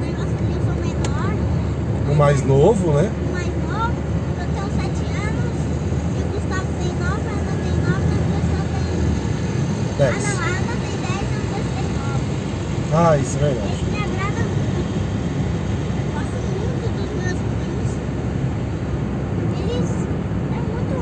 negócio 0.00 0.36
ali, 0.38 0.52
eu 0.54 0.62
sou 0.62 0.74
o 0.74 0.80
menor, 0.86 1.32
O 2.12 2.14
mais 2.14 2.38
novo, 2.46 2.92
né? 2.92 3.10
o 3.10 3.32
mais 3.32 3.52
novo, 3.66 3.96
eu 4.38 4.46
tenho 4.54 4.68
7 4.76 4.86
anos, 5.10 5.56
e 6.14 6.22
o 6.22 6.26
Gustavo 6.32 6.70
tem 6.78 6.92
9, 6.94 7.02
a 7.02 7.32
Ana 7.32 7.54
tem 7.64 7.76
9, 7.82 7.90
a 7.90 7.96
Andressa 7.96 8.60
tem. 8.70 8.94
Ah 9.98 10.10
Dez. 10.12 10.24
não, 10.24 10.36
a 10.36 10.46
Ana 10.46 10.74
tem 10.76 10.94
10 11.00 11.08
e 11.08 11.32
a 11.32 11.40
Andressa 11.40 11.72
tem 11.74 11.88
9. 11.96 12.20
Ah, 12.92 13.16
isso 13.18 13.36
é 13.36 13.40
verdade. 13.40 13.66
Eles 13.66 13.88
me 13.88 13.98
agradam 14.04 14.46
muito. 14.56 14.92
Gosto 16.12 16.38
muito 16.52 16.84
dos 16.96 17.10
meus 17.16 17.40
primos. 17.56 17.90
Eles 19.56 19.90
é 20.52 20.60
muito. 20.68 20.96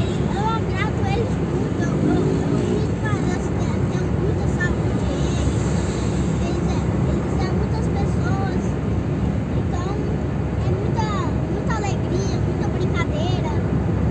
Eles, 0.00 0.18
eu 0.36 0.44
agrado 0.56 0.98
eles 1.12 1.32
muito. 1.36 1.80
Eu, 1.84 1.92
eu, 2.06 2.16
eu 2.16 2.58
fiz 2.64 2.90
parece 3.04 3.48
que 3.52 3.68
tenho 3.92 4.08
muita 4.24 4.46
saúde 4.56 5.04
eles. 5.12 5.64
Eles 6.48 6.64
é, 6.64 6.80
eles 7.12 7.34
é 7.36 7.48
muitas 7.60 7.86
pessoas. 7.92 8.62
Então 9.60 9.88
é 10.64 10.70
muita, 10.72 11.06
muita 11.52 11.72
alegria, 11.76 12.36
muita 12.40 12.66
brincadeira, 12.72 13.52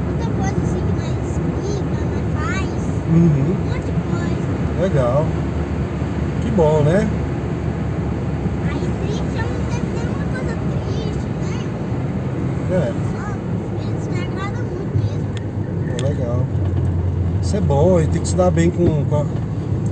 muita 0.06 0.26
coisa 0.38 0.60
assim 0.66 0.82
que 0.86 0.94
nós 1.02 1.34
brinca, 1.50 2.00
nós 2.14 2.28
faz. 2.38 2.78
Uhum. 3.06 3.54
Um 3.54 3.66
monte 3.66 3.86
de 3.86 3.96
coisa. 4.12 4.54
Legal. 4.86 5.26
Que 6.44 6.52
bom, 6.52 6.84
né? 6.84 7.08
Aí 8.70 8.80
triste 9.02 9.24
teve 9.70 9.88
nenhuma 9.96 10.26
coisa 10.32 10.56
triste, 10.70 11.28
né? 11.42 11.56
É, 12.72 12.94
Só 13.12 13.24
eles 13.88 14.08
me 14.08 14.20
agradam 14.24 14.64
muito 14.64 14.96
mesmo. 14.98 15.28
pô, 15.98 16.04
legal. 16.08 16.40
Isso 17.42 17.56
é 17.58 17.62
bom, 17.62 18.00
e 18.00 18.08
tem 18.08 18.22
que 18.22 18.28
se 18.28 18.36
dar 18.36 18.52
bem 18.52 18.70
com, 18.70 19.04
com, 19.06 19.16
a- 19.16 19.26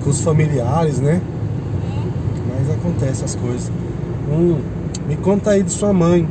com 0.04 0.10
os 0.12 0.22
familiares, 0.22 1.00
né? 1.00 1.20
É. 1.20 2.02
Mas 2.60 2.70
acontece 2.70 3.24
as 3.26 3.34
coisas. 3.36 3.72
Hum, 4.30 4.60
me 5.08 5.16
conta 5.18 5.52
aí 5.52 5.64
de 5.64 5.72
sua 5.72 5.92
mãe. 5.92 6.28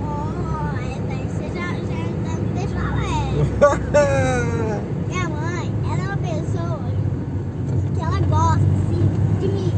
Oh, 0.00 0.78
é, 0.78 0.98
daí 1.08 1.26
você 1.28 1.46
já, 1.52 1.66
já, 1.66 2.04
já 2.30 2.36
me 2.38 2.48
deixou 2.54 2.78
alegre. 2.78 3.44
Minha 5.08 5.28
mãe, 5.28 5.72
ela 5.84 6.02
é 6.02 6.06
uma 6.06 6.16
pessoa 6.16 6.80
que 7.94 8.00
ela 8.00 8.18
gosta, 8.28 8.66
assim, 8.74 9.06
de 9.40 9.48
mim. 9.48 9.72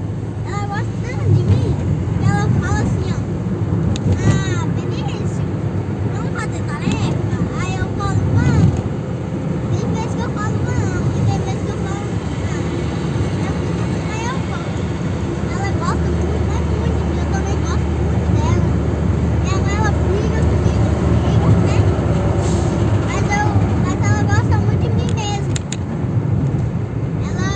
Ela 0.46 0.66
gosta 0.68 0.86
tanto 1.02 1.24
de 1.34 1.42
mim 1.42 1.74
que 2.18 2.24
ela 2.30 2.48
fala 2.60 2.78
assim, 2.80 3.08
ó. 3.10 3.16
Ah, 4.22 4.66
Benício, 4.74 5.44
vamos 6.14 6.30
fazer 6.40 6.62
tarefa? 6.66 7.36
Aí 7.60 7.74
eu 7.76 7.86
falo, 7.98 8.16
vamos. 8.34 8.72
Tem 9.70 9.84
vezes 9.92 10.14
que 10.14 10.20
eu 10.22 10.30
falo, 10.30 10.54
vamos. 10.64 11.10
E 11.16 11.20
tem 11.26 11.38
vezes 11.44 11.62
que 11.62 11.70
eu 11.70 11.78
falo, 11.84 12.06
não. 12.46 12.64
Aí 14.12 14.24
eu 14.24 14.38
falo. 14.48 14.70
Ela 15.52 15.70
gosta 15.78 16.06
muito, 16.06 16.36
não 16.46 16.54
é 16.54 16.60
muito 16.78 16.96
de 16.96 17.02
mim, 17.04 17.18
eu 17.18 17.26
também 17.34 17.58
gosto 17.66 17.88
muito 18.06 18.26
dela. 18.36 18.68
Minha 19.42 19.56
mãe, 19.62 19.74
ela 19.76 19.90
briga 19.90 20.40
comigo, 20.46 20.86
briga, 21.22 21.50
né? 21.66 21.78
Mas, 23.06 23.24
eu, 23.36 23.46
mas 23.84 23.98
ela 24.08 24.22
gosta 24.32 24.54
muito 24.64 24.82
de 24.82 24.88
mim 24.88 25.10
mesmo. 25.14 25.54
Ela. 27.26 27.50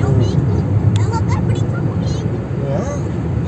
Eu 0.00 0.08
brinco. 0.12 0.56
Ela 1.02 1.18
até 1.18 1.36
brinca 1.42 1.76
comigo. 1.78 2.34
É? 2.68 2.70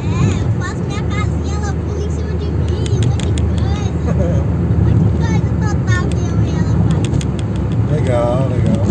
É, 0.01 0.43
eu 0.43 0.49
faço 0.59 0.81
minha 0.85 1.03
casinha, 1.03 1.55
ela 1.63 1.73
pula 1.73 2.03
em 2.05 2.11
cima 2.11 2.33
de 2.33 2.47
mim, 2.47 2.89
um 2.91 3.09
monte 3.09 3.27
de 3.27 3.43
coisa. 3.43 4.41
Um 4.41 4.85
monte 4.85 5.03
de 5.05 5.11
coisa 5.19 5.51
total 5.61 6.03
que 6.09 6.21
eu 6.21 6.37
e 6.43 6.51
ela 6.59 6.75
faz. 6.89 7.07
Legal, 7.93 8.49
legal. 8.49 8.85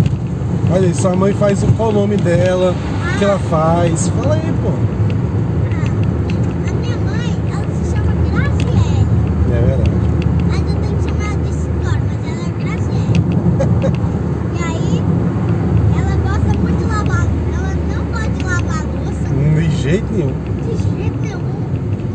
Olha 0.72 0.79
aí, 0.79 0.79
sua 0.94 1.16
mãe 1.16 1.34
faz 1.34 1.64
o- 1.64 1.68
qual 1.74 1.90
o 1.90 1.94
nome 1.94 2.18
dela, 2.18 2.74
o 3.16 3.18
que 3.18 3.24
ela 3.24 3.40
faz. 3.40 4.10
Fala 4.10 4.36
aí, 4.36 4.54
pô. 4.62 4.70
Ah, 5.72 6.70
a 6.70 6.74
minha 6.74 6.98
mãe, 6.98 7.36
ela 7.52 7.66
se 7.76 7.92
chama 7.92 8.12
Graciele. 8.30 9.08
É 9.52 9.62
verdade. 9.66 9.92
Mas 10.48 10.60
eu 10.60 10.76
tenho 10.82 10.96
que 10.98 11.04
chamar 11.04 11.26
ela 11.34 11.38
de 11.44 11.50
Isidoro, 11.50 12.02
mas 12.08 12.20
ela 12.28 12.44
é 12.46 12.52
Graciele. 12.64 13.20
e 14.56 14.64
aí, 14.64 15.04
ela 15.98 16.16
gosta 16.24 16.52
muito 16.60 16.78
de 16.78 16.86
lavar. 16.86 17.26
Ela 17.54 17.72
não 17.96 18.06
gosta 18.12 18.30
de 18.30 18.44
lavar 18.44 18.80
a 18.80 18.84
louça. 18.84 19.28
Hum, 19.34 19.60
De 19.60 19.72
jeito 19.82 20.14
nenhum. 20.14 20.34
De 20.66 20.74
jeito 21.00 21.18
nenhum. 21.22 21.42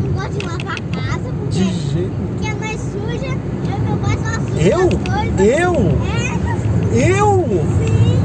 Não 0.03 0.09
gosta 0.13 0.29
de 0.31 0.45
lavar 0.45 0.75
a 0.75 0.97
casa, 0.97 1.29
porque, 1.39 1.59
De 1.59 1.63
jeito 1.93 2.11
nenhum. 2.11 2.27
porque 2.27 2.49
nós 2.65 2.79
suja. 2.81 3.35
Eu 3.67 3.77
e 3.77 3.81
meu 3.81 3.97
pai 3.97 4.17
só 4.17 4.31
suja 4.41 4.61
Eu? 4.61 4.79
as 4.79 4.93
coisas. 4.93 5.39
Eu? 5.39 5.73
É, 6.05 6.37
nós 6.45 6.59
suja. 6.61 6.95
Eu? 6.95 7.29
Sim. 7.85 8.19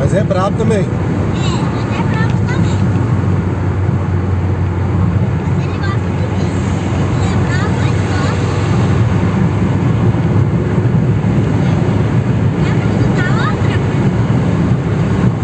perguntar 12.73 13.31
outra? 13.47 13.75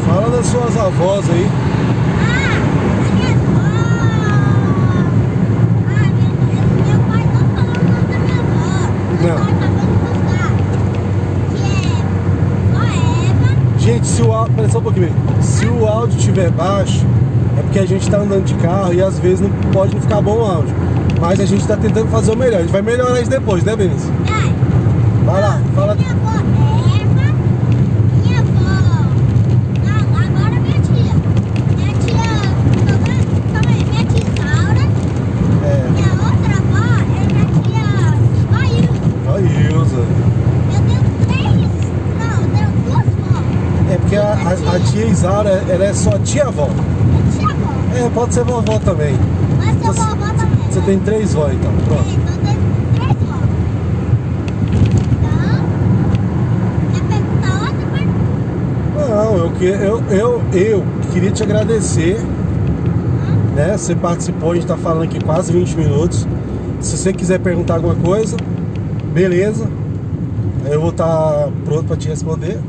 Fala 0.05 0.29
das 0.29 0.45
suas 0.47 0.77
avós 0.77 1.29
aí. 1.29 1.47
Ah, 2.19 2.57
a 3.07 3.11
minha 3.15 3.31
avó. 3.35 3.65
Ah, 5.87 6.07
meu, 6.17 6.31
meu 6.85 6.99
pai 7.07 7.23
não 7.33 7.43
falou 7.55 7.75
o 7.75 7.83
nome 7.87 8.05
da 8.11 8.17
minha 8.19 8.39
avó. 8.39 8.67
Meu 9.21 9.27
Não. 9.27 9.37
pai 9.37 9.51
acabou 9.53 9.85
de 9.85 9.95
buscar. 10.03 10.51
Que 11.55 11.71
é 11.85 12.03
vó 12.73 12.83
Eva. 13.31 13.49
Gente, 14.55 14.55
se 14.55 14.55
o 14.55 14.55
áudio. 14.55 14.55
Pera 14.55 14.69
só 14.69 14.79
um 14.79 14.81
pouquinho. 14.83 15.13
Se 15.41 15.65
o 15.65 15.87
áudio 15.87 16.17
estiver 16.17 16.49
baixo, 16.51 17.05
é 17.57 17.61
porque 17.61 17.79
a 17.79 17.85
gente 17.85 18.09
tá 18.09 18.17
andando 18.19 18.43
de 18.45 18.53
carro 18.55 18.93
e 18.93 19.01
às 19.01 19.19
vezes 19.19 19.41
não 19.41 19.49
pode 19.71 19.93
não 19.95 20.01
ficar 20.01 20.21
bom 20.21 20.37
o 20.39 20.43
áudio. 20.45 20.73
Mas 21.19 21.39
a 21.39 21.45
gente 21.45 21.65
tá 21.67 21.75
tentando 21.75 22.07
fazer 22.09 22.31
o 22.31 22.37
melhor. 22.37 22.59
A 22.59 22.61
gente 22.61 22.71
vai 22.71 22.81
melhorar 22.81 23.19
isso 23.19 23.29
depois, 23.31 23.63
né, 23.63 23.75
Benício? 23.75 24.11
É. 24.27 25.25
Vai 25.25 25.41
lá, 25.41 25.59
fala. 25.75 25.95
Minha 25.95 26.11
avó 26.11 26.29
Eva, 27.01 27.33
minha 28.23 28.39
avó. 28.39 29.05
Não, 29.83 30.17
agora 30.19 30.61
minha 30.61 30.79
tia. 30.81 31.13
Minha 31.75 31.93
tia. 31.99 32.27
Calma 33.51 33.69
aí, 33.69 33.83
minha 33.89 34.05
tia 34.05 34.25
Saura. 34.37 34.85
É, 35.65 35.89
Minha 35.89 36.11
outra 36.13 36.53
avó 36.57 36.85
é 37.01 37.33
minha 37.33 37.45
tia 37.63 37.87
Maíra. 38.51 38.89
a 39.33 39.39
Ilza. 39.41 40.03
Eu 40.71 40.81
tenho 40.87 41.03
três. 41.27 41.69
Não, 42.19 42.41
eu 42.41 42.47
tenho 42.53 42.69
duas 42.85 43.05
vós. 43.05 43.91
É 43.91 43.97
porque 43.97 44.15
a, 44.15 44.21
a- 44.33 44.75
a 44.75 44.79
tia 45.07 45.11
Isaura, 45.13 45.63
ela 45.69 45.85
é 45.85 45.93
só 45.93 46.11
tia-avó. 46.19 46.67
Minha 46.67 47.31
tia 47.31 47.47
avó. 47.49 48.05
É, 48.05 48.09
pode 48.09 48.33
ser 48.33 48.43
vovó 48.43 48.79
também. 48.79 49.15
Mas 49.57 49.81
seu 49.81 49.93
Você- 49.93 49.99
vovó 50.01 50.25
também. 50.33 50.57
Você 50.71 50.79
né? 50.79 50.85
tem 50.85 50.99
três 50.99 51.33
vó 51.33 51.49
então, 51.49 51.71
É, 51.71 51.85
pronto. 51.85 52.03
então 52.09 52.33
eu 52.33 52.39
tenho 52.41 52.59
três 52.95 53.15
vós. 53.29 53.49
Então. 58.95 59.09
Não, 59.09 59.37
eu, 59.37 59.51
que- 59.51 59.65
eu, 59.65 60.03
eu, 60.09 60.41
eu 60.53 60.83
queria 61.13 61.31
te 61.31 61.43
agradecer, 61.43 62.19
né? 63.55 63.77
Você 63.77 63.95
participou, 63.95 64.51
a 64.51 64.55
gente 64.55 64.67
tá 64.67 64.77
falando 64.77 65.03
aqui 65.03 65.23
quase 65.23 65.51
20 65.53 65.75
minutos. 65.75 66.27
Se 66.81 66.97
você 66.97 67.11
quiser 67.13 67.39
perguntar 67.39 67.75
alguma 67.75 67.95
coisa, 67.95 68.37
beleza. 69.13 69.65
Eu 70.69 70.81
vou 70.81 70.89
estar 70.89 71.47
pronto 71.65 71.85
para 71.85 71.95
te 71.95 72.09
responder. 72.09 72.59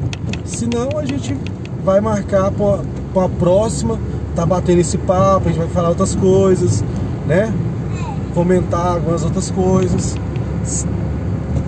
Se 0.45 0.67
não, 0.67 0.99
a 0.99 1.05
gente 1.05 1.37
vai 1.89 2.03
marcar 2.03 2.51
para 2.53 3.25
a 3.25 3.29
próxima, 3.31 3.99
tá 4.37 4.45
batendo 4.45 4.79
esse 4.79 4.99
papo, 4.99 5.49
a 5.49 5.51
gente 5.51 5.59
vai 5.59 5.69
falar 5.69 5.89
outras 5.89 6.15
coisas, 6.15 6.85
né? 7.27 7.51
Comentar 8.35 8.89
algumas 8.89 9.25
outras 9.25 9.51
coisas. 9.51 10.15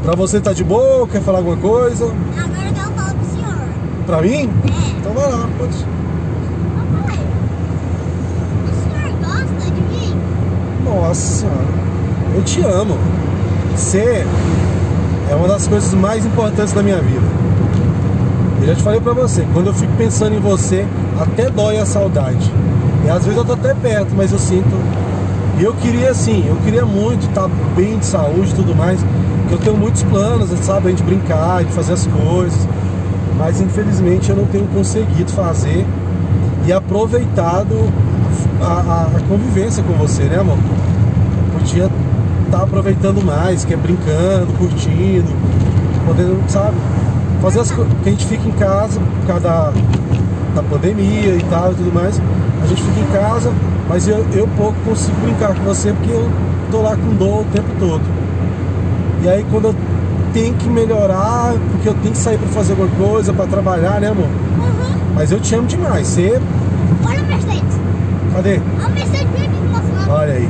Pra 0.02 0.14
você 0.14 0.38
tá 0.38 0.52
de 0.52 0.62
boa, 0.62 1.08
quer 1.08 1.22
falar 1.22 1.38
alguma 1.38 1.56
coisa? 1.56 2.04
Agora 2.04 2.70
quero 2.70 2.90
falar 2.92 3.14
pro 3.14 3.24
senhor. 3.30 3.68
Pra 4.04 4.20
mim? 4.20 4.50
É. 4.66 4.98
Então 4.98 5.12
vai 5.14 5.32
lá, 5.32 5.48
pode. 5.56 5.76
Ô 6.76 7.06
pai, 7.06 7.18
o 8.66 8.72
senhor 8.82 9.16
gosta 9.22 9.70
de 9.70 9.80
mim? 9.80 10.16
Nossa 10.84 11.32
senhora, 11.38 11.68
eu 12.36 12.44
te 12.44 12.60
amo. 12.60 12.98
Você 13.74 14.26
é 15.30 15.34
uma 15.34 15.48
das 15.48 15.66
coisas 15.66 15.94
mais 15.94 16.26
importantes 16.26 16.74
da 16.74 16.82
minha 16.82 17.00
vida. 17.00 17.49
Eu 18.60 18.66
já 18.66 18.74
te 18.74 18.82
falei 18.82 19.00
pra 19.00 19.12
você, 19.12 19.46
quando 19.52 19.68
eu 19.68 19.74
fico 19.74 19.92
pensando 19.96 20.34
em 20.34 20.40
você, 20.40 20.86
até 21.18 21.48
dói 21.48 21.78
a 21.78 21.86
saudade. 21.86 22.50
E 23.04 23.08
às 23.08 23.24
vezes 23.24 23.38
eu 23.38 23.44
tô 23.44 23.54
até 23.54 23.72
perto, 23.74 24.10
mas 24.14 24.32
eu 24.32 24.38
sinto. 24.38 24.68
E 25.58 25.64
eu 25.64 25.72
queria 25.74 26.10
assim, 26.10 26.44
eu 26.46 26.56
queria 26.56 26.84
muito 26.84 27.26
estar 27.26 27.48
bem 27.74 27.98
de 27.98 28.06
saúde 28.06 28.50
e 28.50 28.54
tudo 28.54 28.74
mais. 28.74 29.04
Eu 29.50 29.58
tenho 29.58 29.76
muitos 29.76 30.02
planos, 30.04 30.50
sabe, 30.60 30.90
gente 30.90 31.02
brincar, 31.02 31.64
de 31.64 31.72
fazer 31.72 31.94
as 31.94 32.06
coisas. 32.06 32.68
Mas 33.38 33.60
infelizmente 33.60 34.28
eu 34.30 34.36
não 34.36 34.44
tenho 34.44 34.66
conseguido 34.66 35.32
fazer 35.32 35.86
e 36.66 36.72
aproveitado 36.72 37.74
a, 38.60 38.66
a- 38.66 39.10
a 39.16 39.20
convivência 39.28 39.82
com 39.82 39.94
você, 39.94 40.24
né, 40.24 40.38
amor? 40.38 40.58
Podia 41.58 41.90
estar 42.46 42.62
aproveitando 42.62 43.24
mais, 43.24 43.64
que 43.64 43.72
é 43.72 43.76
brincando, 43.76 44.52
curtindo, 44.58 45.28
podendo, 46.06 46.38
sabe? 46.48 46.76
Fazer 47.40 47.60
as 47.60 47.70
coisas. 47.70 47.92
Porque 47.94 48.08
a 48.08 48.12
gente 48.12 48.26
fica 48.26 48.48
em 48.48 48.52
casa 48.52 49.00
por 49.00 49.26
causa 49.26 49.42
da, 49.42 49.72
da 50.54 50.62
pandemia 50.62 51.36
e 51.36 51.44
tal 51.50 51.72
e 51.72 51.74
tudo 51.74 51.92
mais. 51.92 52.20
A 52.62 52.66
gente 52.66 52.82
fica 52.82 53.00
em 53.00 53.12
casa, 53.12 53.52
mas 53.88 54.06
eu, 54.06 54.24
eu 54.32 54.48
pouco 54.56 54.74
consigo 54.84 55.16
brincar 55.22 55.54
com 55.54 55.62
você 55.64 55.92
porque 55.92 56.10
eu 56.10 56.30
tô 56.70 56.82
lá 56.82 56.96
com 56.96 57.14
dor 57.16 57.40
o 57.40 57.44
tempo 57.52 57.68
todo. 57.78 58.02
E 59.22 59.28
aí 59.28 59.44
quando 59.50 59.66
eu 59.66 59.74
tenho 60.32 60.54
que 60.54 60.68
melhorar, 60.68 61.54
porque 61.72 61.88
eu 61.88 61.94
tenho 61.94 62.12
que 62.12 62.18
sair 62.18 62.38
pra 62.38 62.48
fazer 62.48 62.72
alguma 62.72 62.88
coisa, 62.90 63.32
pra 63.32 63.46
trabalhar, 63.46 64.00
né, 64.00 64.08
amor? 64.08 64.26
Uhum. 64.26 65.14
Mas 65.14 65.32
eu 65.32 65.40
te 65.40 65.54
amo 65.54 65.66
demais. 65.66 66.06
Você. 66.06 66.40
Olha 67.06 67.20
a 67.20 67.22
Mercedes. 67.24 67.80
Cadê? 68.32 68.60
A 68.84 68.88
Mercedes 68.90 69.28
veio 69.36 69.46
aqui. 69.46 70.10
Olha 70.10 70.32
aí. 70.32 70.48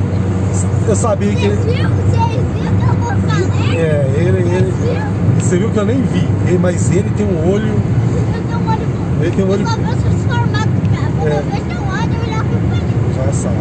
Eu 0.87 0.95
sabia 0.95 1.33
que 1.33 1.45
ele. 1.45 1.55
viu? 1.55 1.89
Você 1.89 2.17
viu 2.37 2.71
que 2.77 2.83
eu 2.83 2.95
vou 2.99 3.11
leve? 3.11 3.77
É, 3.77 4.13
ele, 4.17 4.37
ele. 4.39 4.73
Você 5.51 5.57
viu? 5.57 5.69
Que 5.69 5.79
eu 5.79 5.85
nem 5.85 6.01
vi, 6.01 6.25
ele- 6.47 6.57
mas 6.59 6.89
ele 6.91 7.09
tem 7.17 7.25
um 7.25 7.51
olho. 7.51 7.73
Eu 7.73 8.41
tenho 8.47 8.57
um 8.57 8.69
olho 8.69 8.87
bom. 8.87 9.21
Ele 9.21 9.31
tem 9.31 9.43
um 9.43 9.49
olho. 9.49 9.65
Uma 9.65 9.75
vez 9.75 9.89
eu 9.89 10.09
vejo 11.43 11.65
teu 11.65 11.81
olho. 11.81 13.25
Já 13.25 13.33
sabe. 13.33 13.55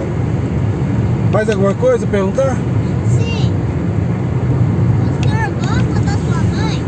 Mais 1.32 1.50
alguma 1.50 1.74
coisa 1.74 2.06
perguntar? 2.06 2.56
Sim. 3.08 3.52
O 5.02 5.24
senhor 5.24 5.50
gosta 5.50 6.00
da 6.06 6.12
sua 6.12 6.42
mãe? 6.62 6.80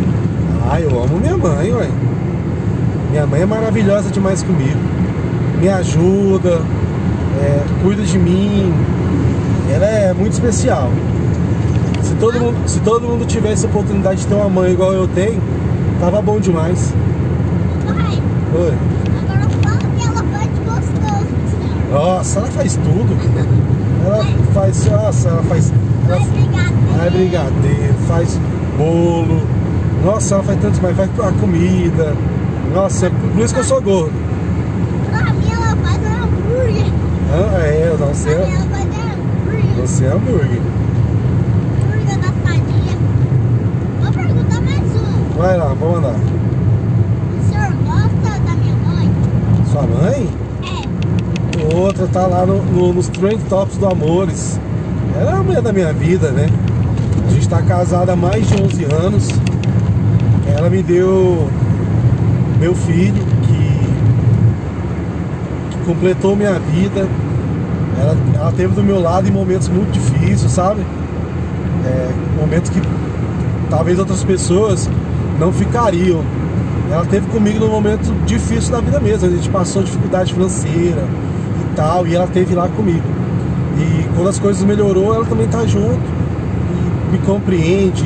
Ah, 0.70 0.80
eu 0.80 1.02
amo 1.02 1.18
minha 1.18 1.36
mãe, 1.36 1.72
ué. 1.72 1.88
Minha 3.10 3.26
mãe 3.26 3.40
é 3.40 3.46
maravilhosa 3.46 4.08
demais 4.08 4.44
comigo. 4.44 4.78
Me 5.60 5.68
ajuda, 5.68 6.60
é, 7.42 7.64
cuida 7.82 8.02
de 8.04 8.18
mim. 8.20 8.72
Ela 9.68 9.84
é 9.86 10.14
muito 10.14 10.34
especial. 10.34 10.92
Se 12.22 12.26
todo, 12.30 12.38
mundo, 12.40 12.56
se 12.68 12.78
todo 12.82 13.02
mundo 13.08 13.26
tivesse 13.26 13.66
a 13.66 13.68
oportunidade 13.68 14.20
de 14.20 14.28
ter 14.28 14.34
uma 14.36 14.48
mãe 14.48 14.70
igual 14.70 14.92
eu 14.92 15.08
tenho, 15.08 15.42
tava 15.98 16.22
bom 16.22 16.38
demais. 16.38 16.94
Pai, 17.84 18.22
Oi. 18.62 18.72
agora 19.18 19.50
fala 19.60 19.78
que 19.98 20.06
ela 20.06 20.24
faz 20.30 20.48
gostoso. 20.64 21.26
Nossa, 21.90 22.38
ela 22.38 22.48
faz 22.52 22.76
tudo. 22.76 23.16
Ela 24.06 24.24
faz. 24.54 24.86
Nossa, 24.86 25.28
ela 25.30 25.42
faz. 25.42 25.72
Ela 26.06 26.16
Faz 26.16 26.28
brigadeiro. 26.28 26.96
faz 26.96 27.12
brigadeiro, 27.12 27.94
faz 28.06 28.40
bolo. 28.78 29.42
Nossa, 30.04 30.34
ela 30.36 30.44
faz 30.44 30.60
tanto 30.60 30.80
mais, 30.80 30.96
faz 30.96 31.10
a 31.18 31.32
comida. 31.40 32.14
Nossa, 32.72 33.06
é 33.06 33.10
por 33.10 33.42
isso 33.44 33.52
que 33.52 33.60
eu 33.60 33.64
sou 33.64 33.82
gordo. 33.82 34.12
Pra 35.10 35.32
mim, 35.32 35.50
ela 35.52 35.74
faz 35.74 35.98
hambúrguer. 35.98 36.86
Ah, 37.32 37.58
é, 37.66 37.94
Pra 37.96 38.06
você, 38.06 38.28
mim, 38.28 38.34
ela 38.42 38.66
faz 38.70 38.84
hambúrguer. 38.84 39.86
você 39.86 40.04
é. 40.04 40.12
Hambúrguer 40.12 40.60
da 42.12 42.28
sadia. 42.28 42.96
Vou 44.02 44.12
perguntar 44.12 44.60
mais 44.60 44.80
um. 44.80 45.31
Vai 45.42 45.56
lá, 45.56 45.74
vamos 45.74 45.98
andar. 45.98 46.14
O 46.14 47.50
senhor 47.50 47.72
gosta 47.84 48.38
da 48.46 48.52
minha 48.54 48.76
mãe? 48.76 49.10
Sua 49.72 49.82
mãe? 49.82 50.28
É. 50.62 51.74
Outra 51.74 52.06
tá 52.06 52.28
lá 52.28 52.46
no, 52.46 52.62
no, 52.62 52.92
nos 52.92 53.08
Trend 53.08 53.42
Tops 53.48 53.76
do 53.76 53.88
Amores. 53.88 54.60
Ela 55.18 55.32
é 55.32 55.34
a 55.34 55.42
mulher 55.42 55.60
da 55.60 55.72
minha 55.72 55.92
vida, 55.92 56.30
né? 56.30 56.46
A 57.26 57.30
gente 57.32 57.48
tá 57.48 57.60
casado 57.60 58.10
há 58.10 58.14
mais 58.14 58.46
de 58.46 58.62
11 58.62 58.84
anos. 58.84 59.28
Ela 60.46 60.70
me 60.70 60.80
deu 60.80 61.50
meu 62.60 62.76
filho, 62.76 63.24
que, 63.42 63.80
que 65.72 65.84
completou 65.84 66.36
minha 66.36 66.56
vida. 66.60 67.08
Ela, 68.00 68.16
ela 68.36 68.52
teve 68.52 68.74
do 68.74 68.82
meu 68.84 69.00
lado 69.00 69.26
em 69.26 69.32
momentos 69.32 69.66
muito 69.66 69.90
difíceis, 69.90 70.52
sabe? 70.52 70.86
É, 71.84 72.12
momentos 72.40 72.70
que 72.70 72.80
talvez 73.68 73.98
outras 73.98 74.22
pessoas 74.22 74.88
não 75.38 75.52
ficariam. 75.52 76.22
Ela 76.90 77.04
teve 77.06 77.26
comigo 77.28 77.58
no 77.58 77.68
momento 77.68 78.12
difícil 78.26 78.72
da 78.72 78.80
vida 78.80 79.00
mesmo. 79.00 79.28
A 79.28 79.30
gente 79.30 79.48
passou 79.48 79.82
dificuldade 79.82 80.34
financeira 80.34 81.04
e 81.60 81.74
tal, 81.74 82.06
e 82.06 82.14
ela 82.14 82.26
teve 82.26 82.54
lá 82.54 82.68
comigo. 82.68 83.06
E 83.78 84.08
quando 84.14 84.28
as 84.28 84.38
coisas 84.38 84.62
melhorou, 84.62 85.14
ela 85.14 85.24
também 85.24 85.48
tá 85.48 85.64
junto 85.64 86.02
e 87.08 87.12
me 87.12 87.18
compreende, 87.18 88.04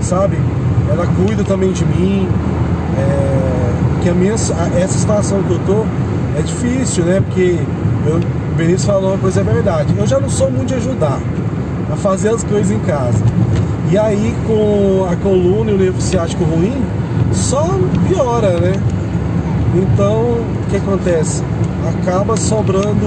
sabe? 0.00 0.36
Ela 0.90 1.06
cuida 1.06 1.44
também 1.44 1.72
de 1.72 1.84
mim. 1.84 2.28
É, 2.98 3.32
que 4.02 4.08
a 4.08 4.14
minha, 4.14 4.32
essa 4.34 4.98
situação 4.98 5.42
que 5.44 5.52
eu 5.52 5.60
tô 5.60 5.84
é 6.36 6.42
difícil, 6.42 7.04
né? 7.04 7.22
Porque 7.24 7.58
eu, 8.06 8.16
o 8.16 8.54
Benício 8.56 8.86
falou 8.86 9.10
uma 9.10 9.18
coisa 9.18 9.40
é 9.40 9.44
verdade. 9.44 9.94
Eu 9.96 10.06
já 10.06 10.18
não 10.18 10.28
sou 10.28 10.50
muito 10.50 10.68
de 10.68 10.74
ajudar 10.74 11.20
a 11.90 11.96
fazer 11.96 12.30
as 12.30 12.42
coisas 12.42 12.70
em 12.70 12.80
casa. 12.80 13.22
E 13.92 13.98
aí 13.98 14.34
com 14.46 15.06
a 15.06 15.14
coluna 15.16 15.70
e 15.70 15.74
o 15.74 15.76
nervo 15.76 16.00
ciático 16.00 16.44
ruim, 16.44 16.82
só 17.30 17.78
piora, 18.08 18.58
né? 18.58 18.72
Então, 19.74 20.22
o 20.22 20.70
que 20.70 20.76
acontece? 20.76 21.44
Acaba 21.86 22.34
sobrando 22.38 23.06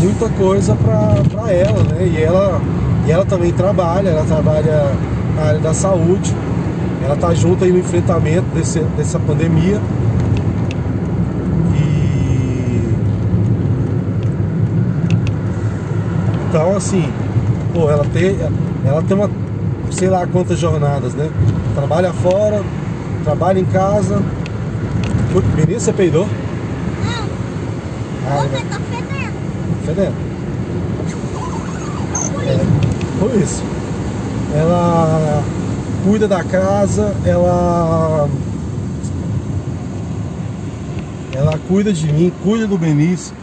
muita 0.00 0.28
coisa 0.28 0.76
para 0.76 1.52
ela, 1.52 1.82
né? 1.82 2.06
E 2.06 2.22
ela, 2.22 2.60
e 3.04 3.10
ela 3.10 3.24
também 3.24 3.52
trabalha, 3.52 4.10
ela 4.10 4.22
trabalha 4.22 4.92
na 5.34 5.42
área 5.42 5.58
da 5.58 5.74
saúde. 5.74 6.32
Ela 7.04 7.16
tá 7.16 7.34
junto 7.34 7.64
aí 7.64 7.72
no 7.72 7.80
enfrentamento 7.80 8.46
desse, 8.54 8.78
dessa 8.96 9.18
pandemia. 9.18 9.80
E 11.74 12.94
então 16.48 16.76
assim, 16.76 17.10
pô, 17.74 17.90
ela 17.90 18.04
tem, 18.04 18.36
ela 18.86 19.02
tem 19.02 19.16
uma, 19.16 19.28
sei 19.90 20.08
lá 20.08 20.26
quantas 20.26 20.58
jornadas, 20.58 21.14
né? 21.14 21.28
Trabalha 21.74 22.12
fora, 22.12 22.62
trabalha 23.24 23.58
em 23.58 23.64
casa. 23.64 24.22
Menina, 25.56 25.80
você 25.80 25.92
peidou? 25.92 26.26
Não. 27.04 27.26
Ah, 28.26 28.46
Você 28.50 28.64
tá 28.64 28.80
fedendo. 28.90 29.84
Fedendo. 29.84 30.14
É, 32.46 33.18
por 33.18 33.34
isso. 33.34 33.62
Ela 34.54 35.42
cuida 36.04 36.28
da 36.28 36.42
casa, 36.44 37.14
ela. 37.24 38.28
Ela 41.34 41.58
cuida 41.68 41.92
de 41.92 42.10
mim, 42.10 42.32
cuida 42.42 42.66
do 42.66 42.78
Benício. 42.78 43.34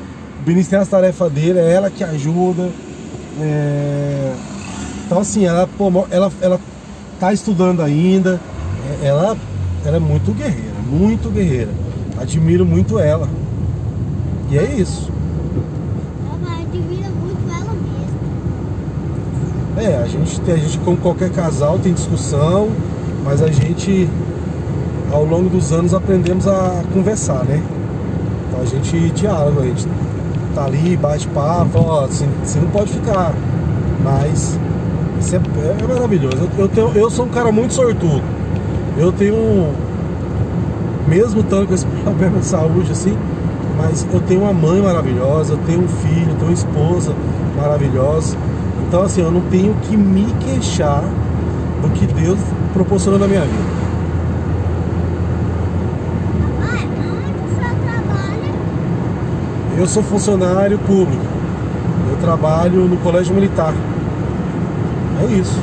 O 0.41 0.45
Benício 0.45 0.71
tem 0.71 0.79
as 0.79 0.87
tarefas 0.87 1.31
dele, 1.31 1.59
é 1.59 1.71
ela 1.73 1.91
que 1.91 2.03
ajuda. 2.03 2.69
É, 3.39 4.33
Então 5.05 5.19
assim, 5.19 5.45
ela, 5.45 5.67
pô, 5.77 5.91
ela, 6.09 6.31
ela 6.41 6.59
tá 7.19 7.31
estudando 7.33 7.81
ainda. 7.81 8.39
É, 9.01 9.07
Ela, 9.07 9.37
ela 9.85 9.97
é 9.97 9.99
muito 9.99 10.31
guerreira, 10.33 10.73
muito 10.89 11.29
guerreira. 11.29 11.69
Admiro 12.19 12.65
muito 12.65 12.99
ela. 12.99 13.27
E 14.49 14.57
é 14.57 14.63
isso. 14.75 15.11
É, 19.77 19.97
a 19.97 20.07
gente, 20.07 20.39
tem- 20.41 20.53
a 20.53 20.57
gente 20.57 20.77
como 20.79 20.97
qualquer 20.97 21.31
casal 21.31 21.79
tem 21.79 21.93
discussão, 21.93 22.69
mas 23.23 23.41
a 23.41 23.47
gente 23.47 24.07
ao 25.11 25.25
longo 25.25 25.49
dos 25.49 25.71
anos 25.71 25.93
aprendemos 25.93 26.47
a 26.47 26.83
conversar, 26.93 27.43
né? 27.45 27.61
Então 28.47 28.61
a 28.61 28.65
gente 28.65 29.09
dialoga, 29.11 29.61
a 29.61 29.65
gente 29.65 29.87
tá 30.55 30.65
ali, 30.65 30.95
bate 30.95 31.27
papo, 31.29 31.79
ó, 31.79 32.05
assim, 32.05 32.27
você 32.43 32.59
não 32.59 32.69
pode 32.69 32.93
ficar. 32.93 33.33
Mas 34.03 34.57
é, 35.31 35.37
é 35.83 35.87
maravilhoso. 35.87 36.49
Eu, 36.57 36.67
tenho, 36.67 36.91
eu 36.95 37.09
sou 37.09 37.25
um 37.25 37.29
cara 37.29 37.51
muito 37.51 37.73
sortudo. 37.73 38.21
Eu 38.97 39.11
tenho 39.11 39.35
um. 39.35 39.71
Mesmo 41.07 41.41
estando 41.41 41.67
com 41.67 41.73
esse 41.73 41.85
problema 42.03 42.39
de 42.39 42.45
saúde 42.45 42.91
assim, 42.91 43.17
mas 43.77 44.05
eu 44.11 44.19
tenho 44.21 44.41
uma 44.41 44.53
mãe 44.53 44.81
maravilhosa, 44.81 45.53
eu 45.53 45.59
tenho 45.65 45.83
um 45.83 45.87
filho, 45.87 46.31
eu 46.31 46.35
tenho 46.35 46.47
uma 46.47 46.53
esposa 46.53 47.13
maravilhosa. 47.55 48.35
Então 48.87 49.01
assim, 49.01 49.21
eu 49.21 49.31
não 49.31 49.41
tenho 49.41 49.73
que 49.83 49.95
me 49.95 50.25
queixar 50.41 51.03
do 51.81 51.89
que 51.89 52.05
Deus 52.05 52.39
proporcionou 52.73 53.19
na 53.19 53.27
minha 53.27 53.41
vida. 53.41 53.83
Eu 59.75 59.87
sou 59.87 60.03
funcionário 60.03 60.77
público. 60.79 61.25
Eu 62.11 62.17
trabalho 62.17 62.87
no 62.87 62.97
colégio 62.97 63.33
militar. 63.33 63.73
É 65.21 65.25
isso. 65.25 65.59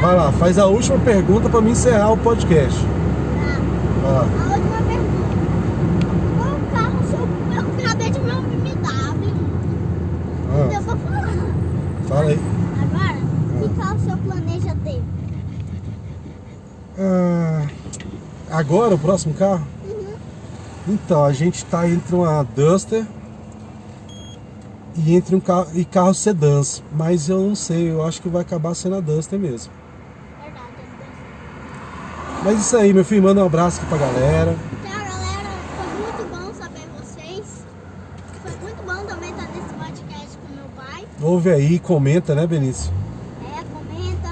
Vai 0.00 0.16
lá, 0.16 0.32
faz 0.32 0.58
a 0.58 0.66
última 0.66 0.98
pergunta 0.98 1.48
para 1.48 1.60
me 1.60 1.72
encerrar 1.72 2.12
o 2.12 2.16
podcast. 2.16 2.78
Tá. 2.80 3.60
Vai 4.02 4.12
lá. 4.12 4.20
A 4.20 4.54
última 4.54 4.82
pergunta. 4.88 5.36
Qual 6.38 6.58
carro 6.72 6.98
o 7.00 7.10
senhor... 7.10 7.28
Eu 7.54 7.84
acabei 7.84 8.10
de 8.10 8.20
ver 8.20 8.34
um 8.34 8.42
BMW. 8.42 9.34
Ah, 10.52 10.68
Eu 10.72 10.80
vou 10.82 10.96
falar. 10.96 11.28
fala 12.08 12.30
aí. 12.30 12.40
Agora, 12.82 13.18
que 13.60 13.68
carro 13.78 13.96
o 13.96 14.00
senhor 14.00 14.18
planeja 14.18 14.76
ter? 14.84 15.02
Ah, 16.98 17.62
agora 18.50 18.94
o 18.94 18.98
próximo 18.98 19.34
carro? 19.34 19.62
Então, 20.90 21.24
a 21.24 21.32
gente 21.32 21.64
tá 21.66 21.88
entre 21.88 22.14
uma 22.16 22.42
Duster 22.42 23.06
e 24.96 25.14
entre 25.14 25.36
um 25.36 25.40
carro 25.40 25.68
e 25.72 25.84
carros 25.84 26.18
sedãs, 26.18 26.82
mas 26.92 27.28
eu 27.28 27.38
não 27.40 27.54
sei, 27.54 27.92
eu 27.92 28.04
acho 28.04 28.20
que 28.20 28.28
vai 28.28 28.42
acabar 28.42 28.74
sendo 28.74 28.96
a 28.96 29.00
Duster 29.00 29.38
mesmo. 29.38 29.72
Verdade. 30.42 30.66
Mas 32.44 32.60
isso 32.60 32.76
aí, 32.76 32.92
meu 32.92 33.04
filho, 33.04 33.22
manda 33.22 33.40
um 33.40 33.46
abraço 33.46 33.78
aqui 33.78 33.88
pra 33.88 33.98
galera. 33.98 34.56
Tchau, 34.82 34.90
galera. 34.90 35.50
Foi 35.76 35.86
muito 36.02 36.24
bom 36.28 36.52
saber 36.60 36.88
vocês. 36.98 37.64
Foi 38.42 38.52
muito 38.60 38.82
bom 38.84 39.06
também 39.06 39.30
estar 39.30 39.46
nesse 39.46 39.72
podcast 39.74 40.38
com 40.38 40.54
meu 40.54 40.68
pai. 40.76 41.06
Ouve 41.22 41.50
aí, 41.50 41.78
comenta, 41.78 42.34
né, 42.34 42.46
Benício? 42.48 42.92
É, 43.44 43.62
comenta. 43.72 44.28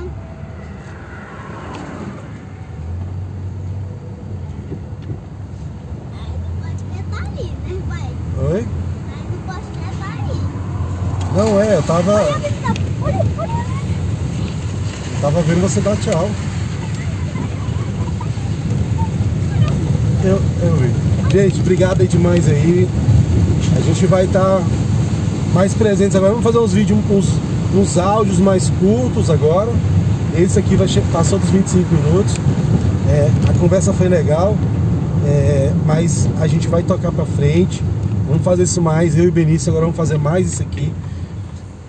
Aí 6.15 6.33
no 6.33 6.51
podcast 6.63 7.05
tá 7.11 7.19
ali, 7.19 7.49
né, 7.51 7.73
pai? 7.89 8.09
Oi? 8.51 8.61
Aí 9.13 9.25
no 9.31 9.39
podcast 9.47 9.97
tá 9.99 10.09
aí. 10.09 10.39
É, 11.89 11.91
eu 11.91 11.95
tava, 11.95 12.23
tava 15.23 15.43
vendo 15.43 15.63
você 15.63 15.81
dar 15.81 15.97
tchau. 15.97 16.29
Eu, 20.23 20.39
eu 20.63 20.77
vi. 20.77 20.93
Gente, 21.33 21.61
obrigado 21.61 22.03
aí 22.03 22.07
demais 22.07 22.47
aí. 22.47 22.87
A 23.75 23.81
gente 23.81 24.07
vai 24.07 24.27
estar 24.27 24.61
mais 25.55 25.73
presentes 25.73 26.15
agora. 26.15 26.33
Vamos 26.33 26.45
fazer 26.45 26.59
uns 26.59 26.75
vídeos, 26.75 26.99
uns, 27.11 27.27
uns 27.75 27.97
áudios 27.97 28.39
mais 28.39 28.69
curtos 28.69 29.31
agora. 29.31 29.71
Esse 30.37 30.59
aqui 30.59 30.77
vai 30.77 30.87
passou 31.11 31.39
dos 31.39 31.49
25 31.49 31.95
minutos. 31.95 32.35
É, 33.09 33.31
a 33.49 33.55
conversa 33.55 33.95
foi 33.95 34.09
legal, 34.09 34.55
é, 35.27 35.73
mas 35.87 36.29
a 36.39 36.47
gente 36.47 36.69
vai 36.69 36.83
tocar 36.83 37.13
pra 37.13 37.25
frente. 37.25 37.83
Vamos 38.27 38.45
fazer 38.45 38.65
isso 38.65 38.83
mais. 38.83 39.17
Eu 39.17 39.25
e 39.25 39.31
Benício 39.31 39.71
agora 39.71 39.87
vamos 39.87 39.97
fazer 39.97 40.19
mais 40.19 40.53
isso 40.53 40.63
aqui. 40.63 40.93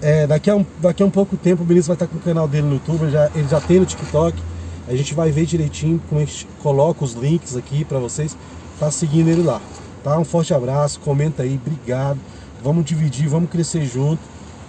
É, 0.01 0.25
daqui, 0.25 0.49
a 0.49 0.55
um, 0.55 0.65
daqui 0.79 1.03
a 1.03 1.05
um 1.05 1.09
pouco 1.09 1.35
tempo 1.35 1.61
o 1.61 1.65
Benício 1.65 1.87
vai 1.87 1.95
estar 1.95 2.07
com 2.07 2.17
o 2.17 2.21
canal 2.21 2.47
dele 2.47 2.67
no 2.67 2.73
YouTube, 2.75 3.03
ele 3.03 3.11
já, 3.11 3.29
ele 3.35 3.47
já 3.47 3.59
tem 3.59 3.79
no 3.79 3.85
TikTok. 3.85 4.41
A 4.87 4.95
gente 4.95 5.13
vai 5.13 5.29
ver 5.29 5.45
direitinho 5.45 6.01
como 6.09 6.21
a 6.21 6.25
gente 6.25 6.47
coloca 6.63 7.03
os 7.03 7.13
links 7.13 7.55
aqui 7.55 7.83
pra 7.83 7.99
vocês, 7.99 8.35
tá 8.79 8.89
seguindo 8.89 9.27
ele 9.27 9.43
lá. 9.43 9.61
Tá? 10.03 10.17
Um 10.17 10.23
forte 10.23 10.53
abraço, 10.53 10.99
comenta 11.01 11.43
aí, 11.43 11.59
obrigado. 11.61 12.19
Vamos 12.63 12.85
dividir, 12.85 13.27
vamos 13.27 13.49
crescer 13.49 13.85
junto 13.85 14.21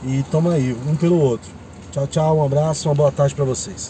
e 0.04 0.24
toma 0.30 0.52
aí, 0.52 0.76
um 0.86 0.96
pelo 0.96 1.18
outro. 1.18 1.50
Tchau, 1.92 2.06
tchau, 2.06 2.38
um 2.38 2.44
abraço, 2.44 2.88
uma 2.88 2.94
boa 2.94 3.12
tarde 3.12 3.34
pra 3.34 3.44
vocês. 3.44 3.88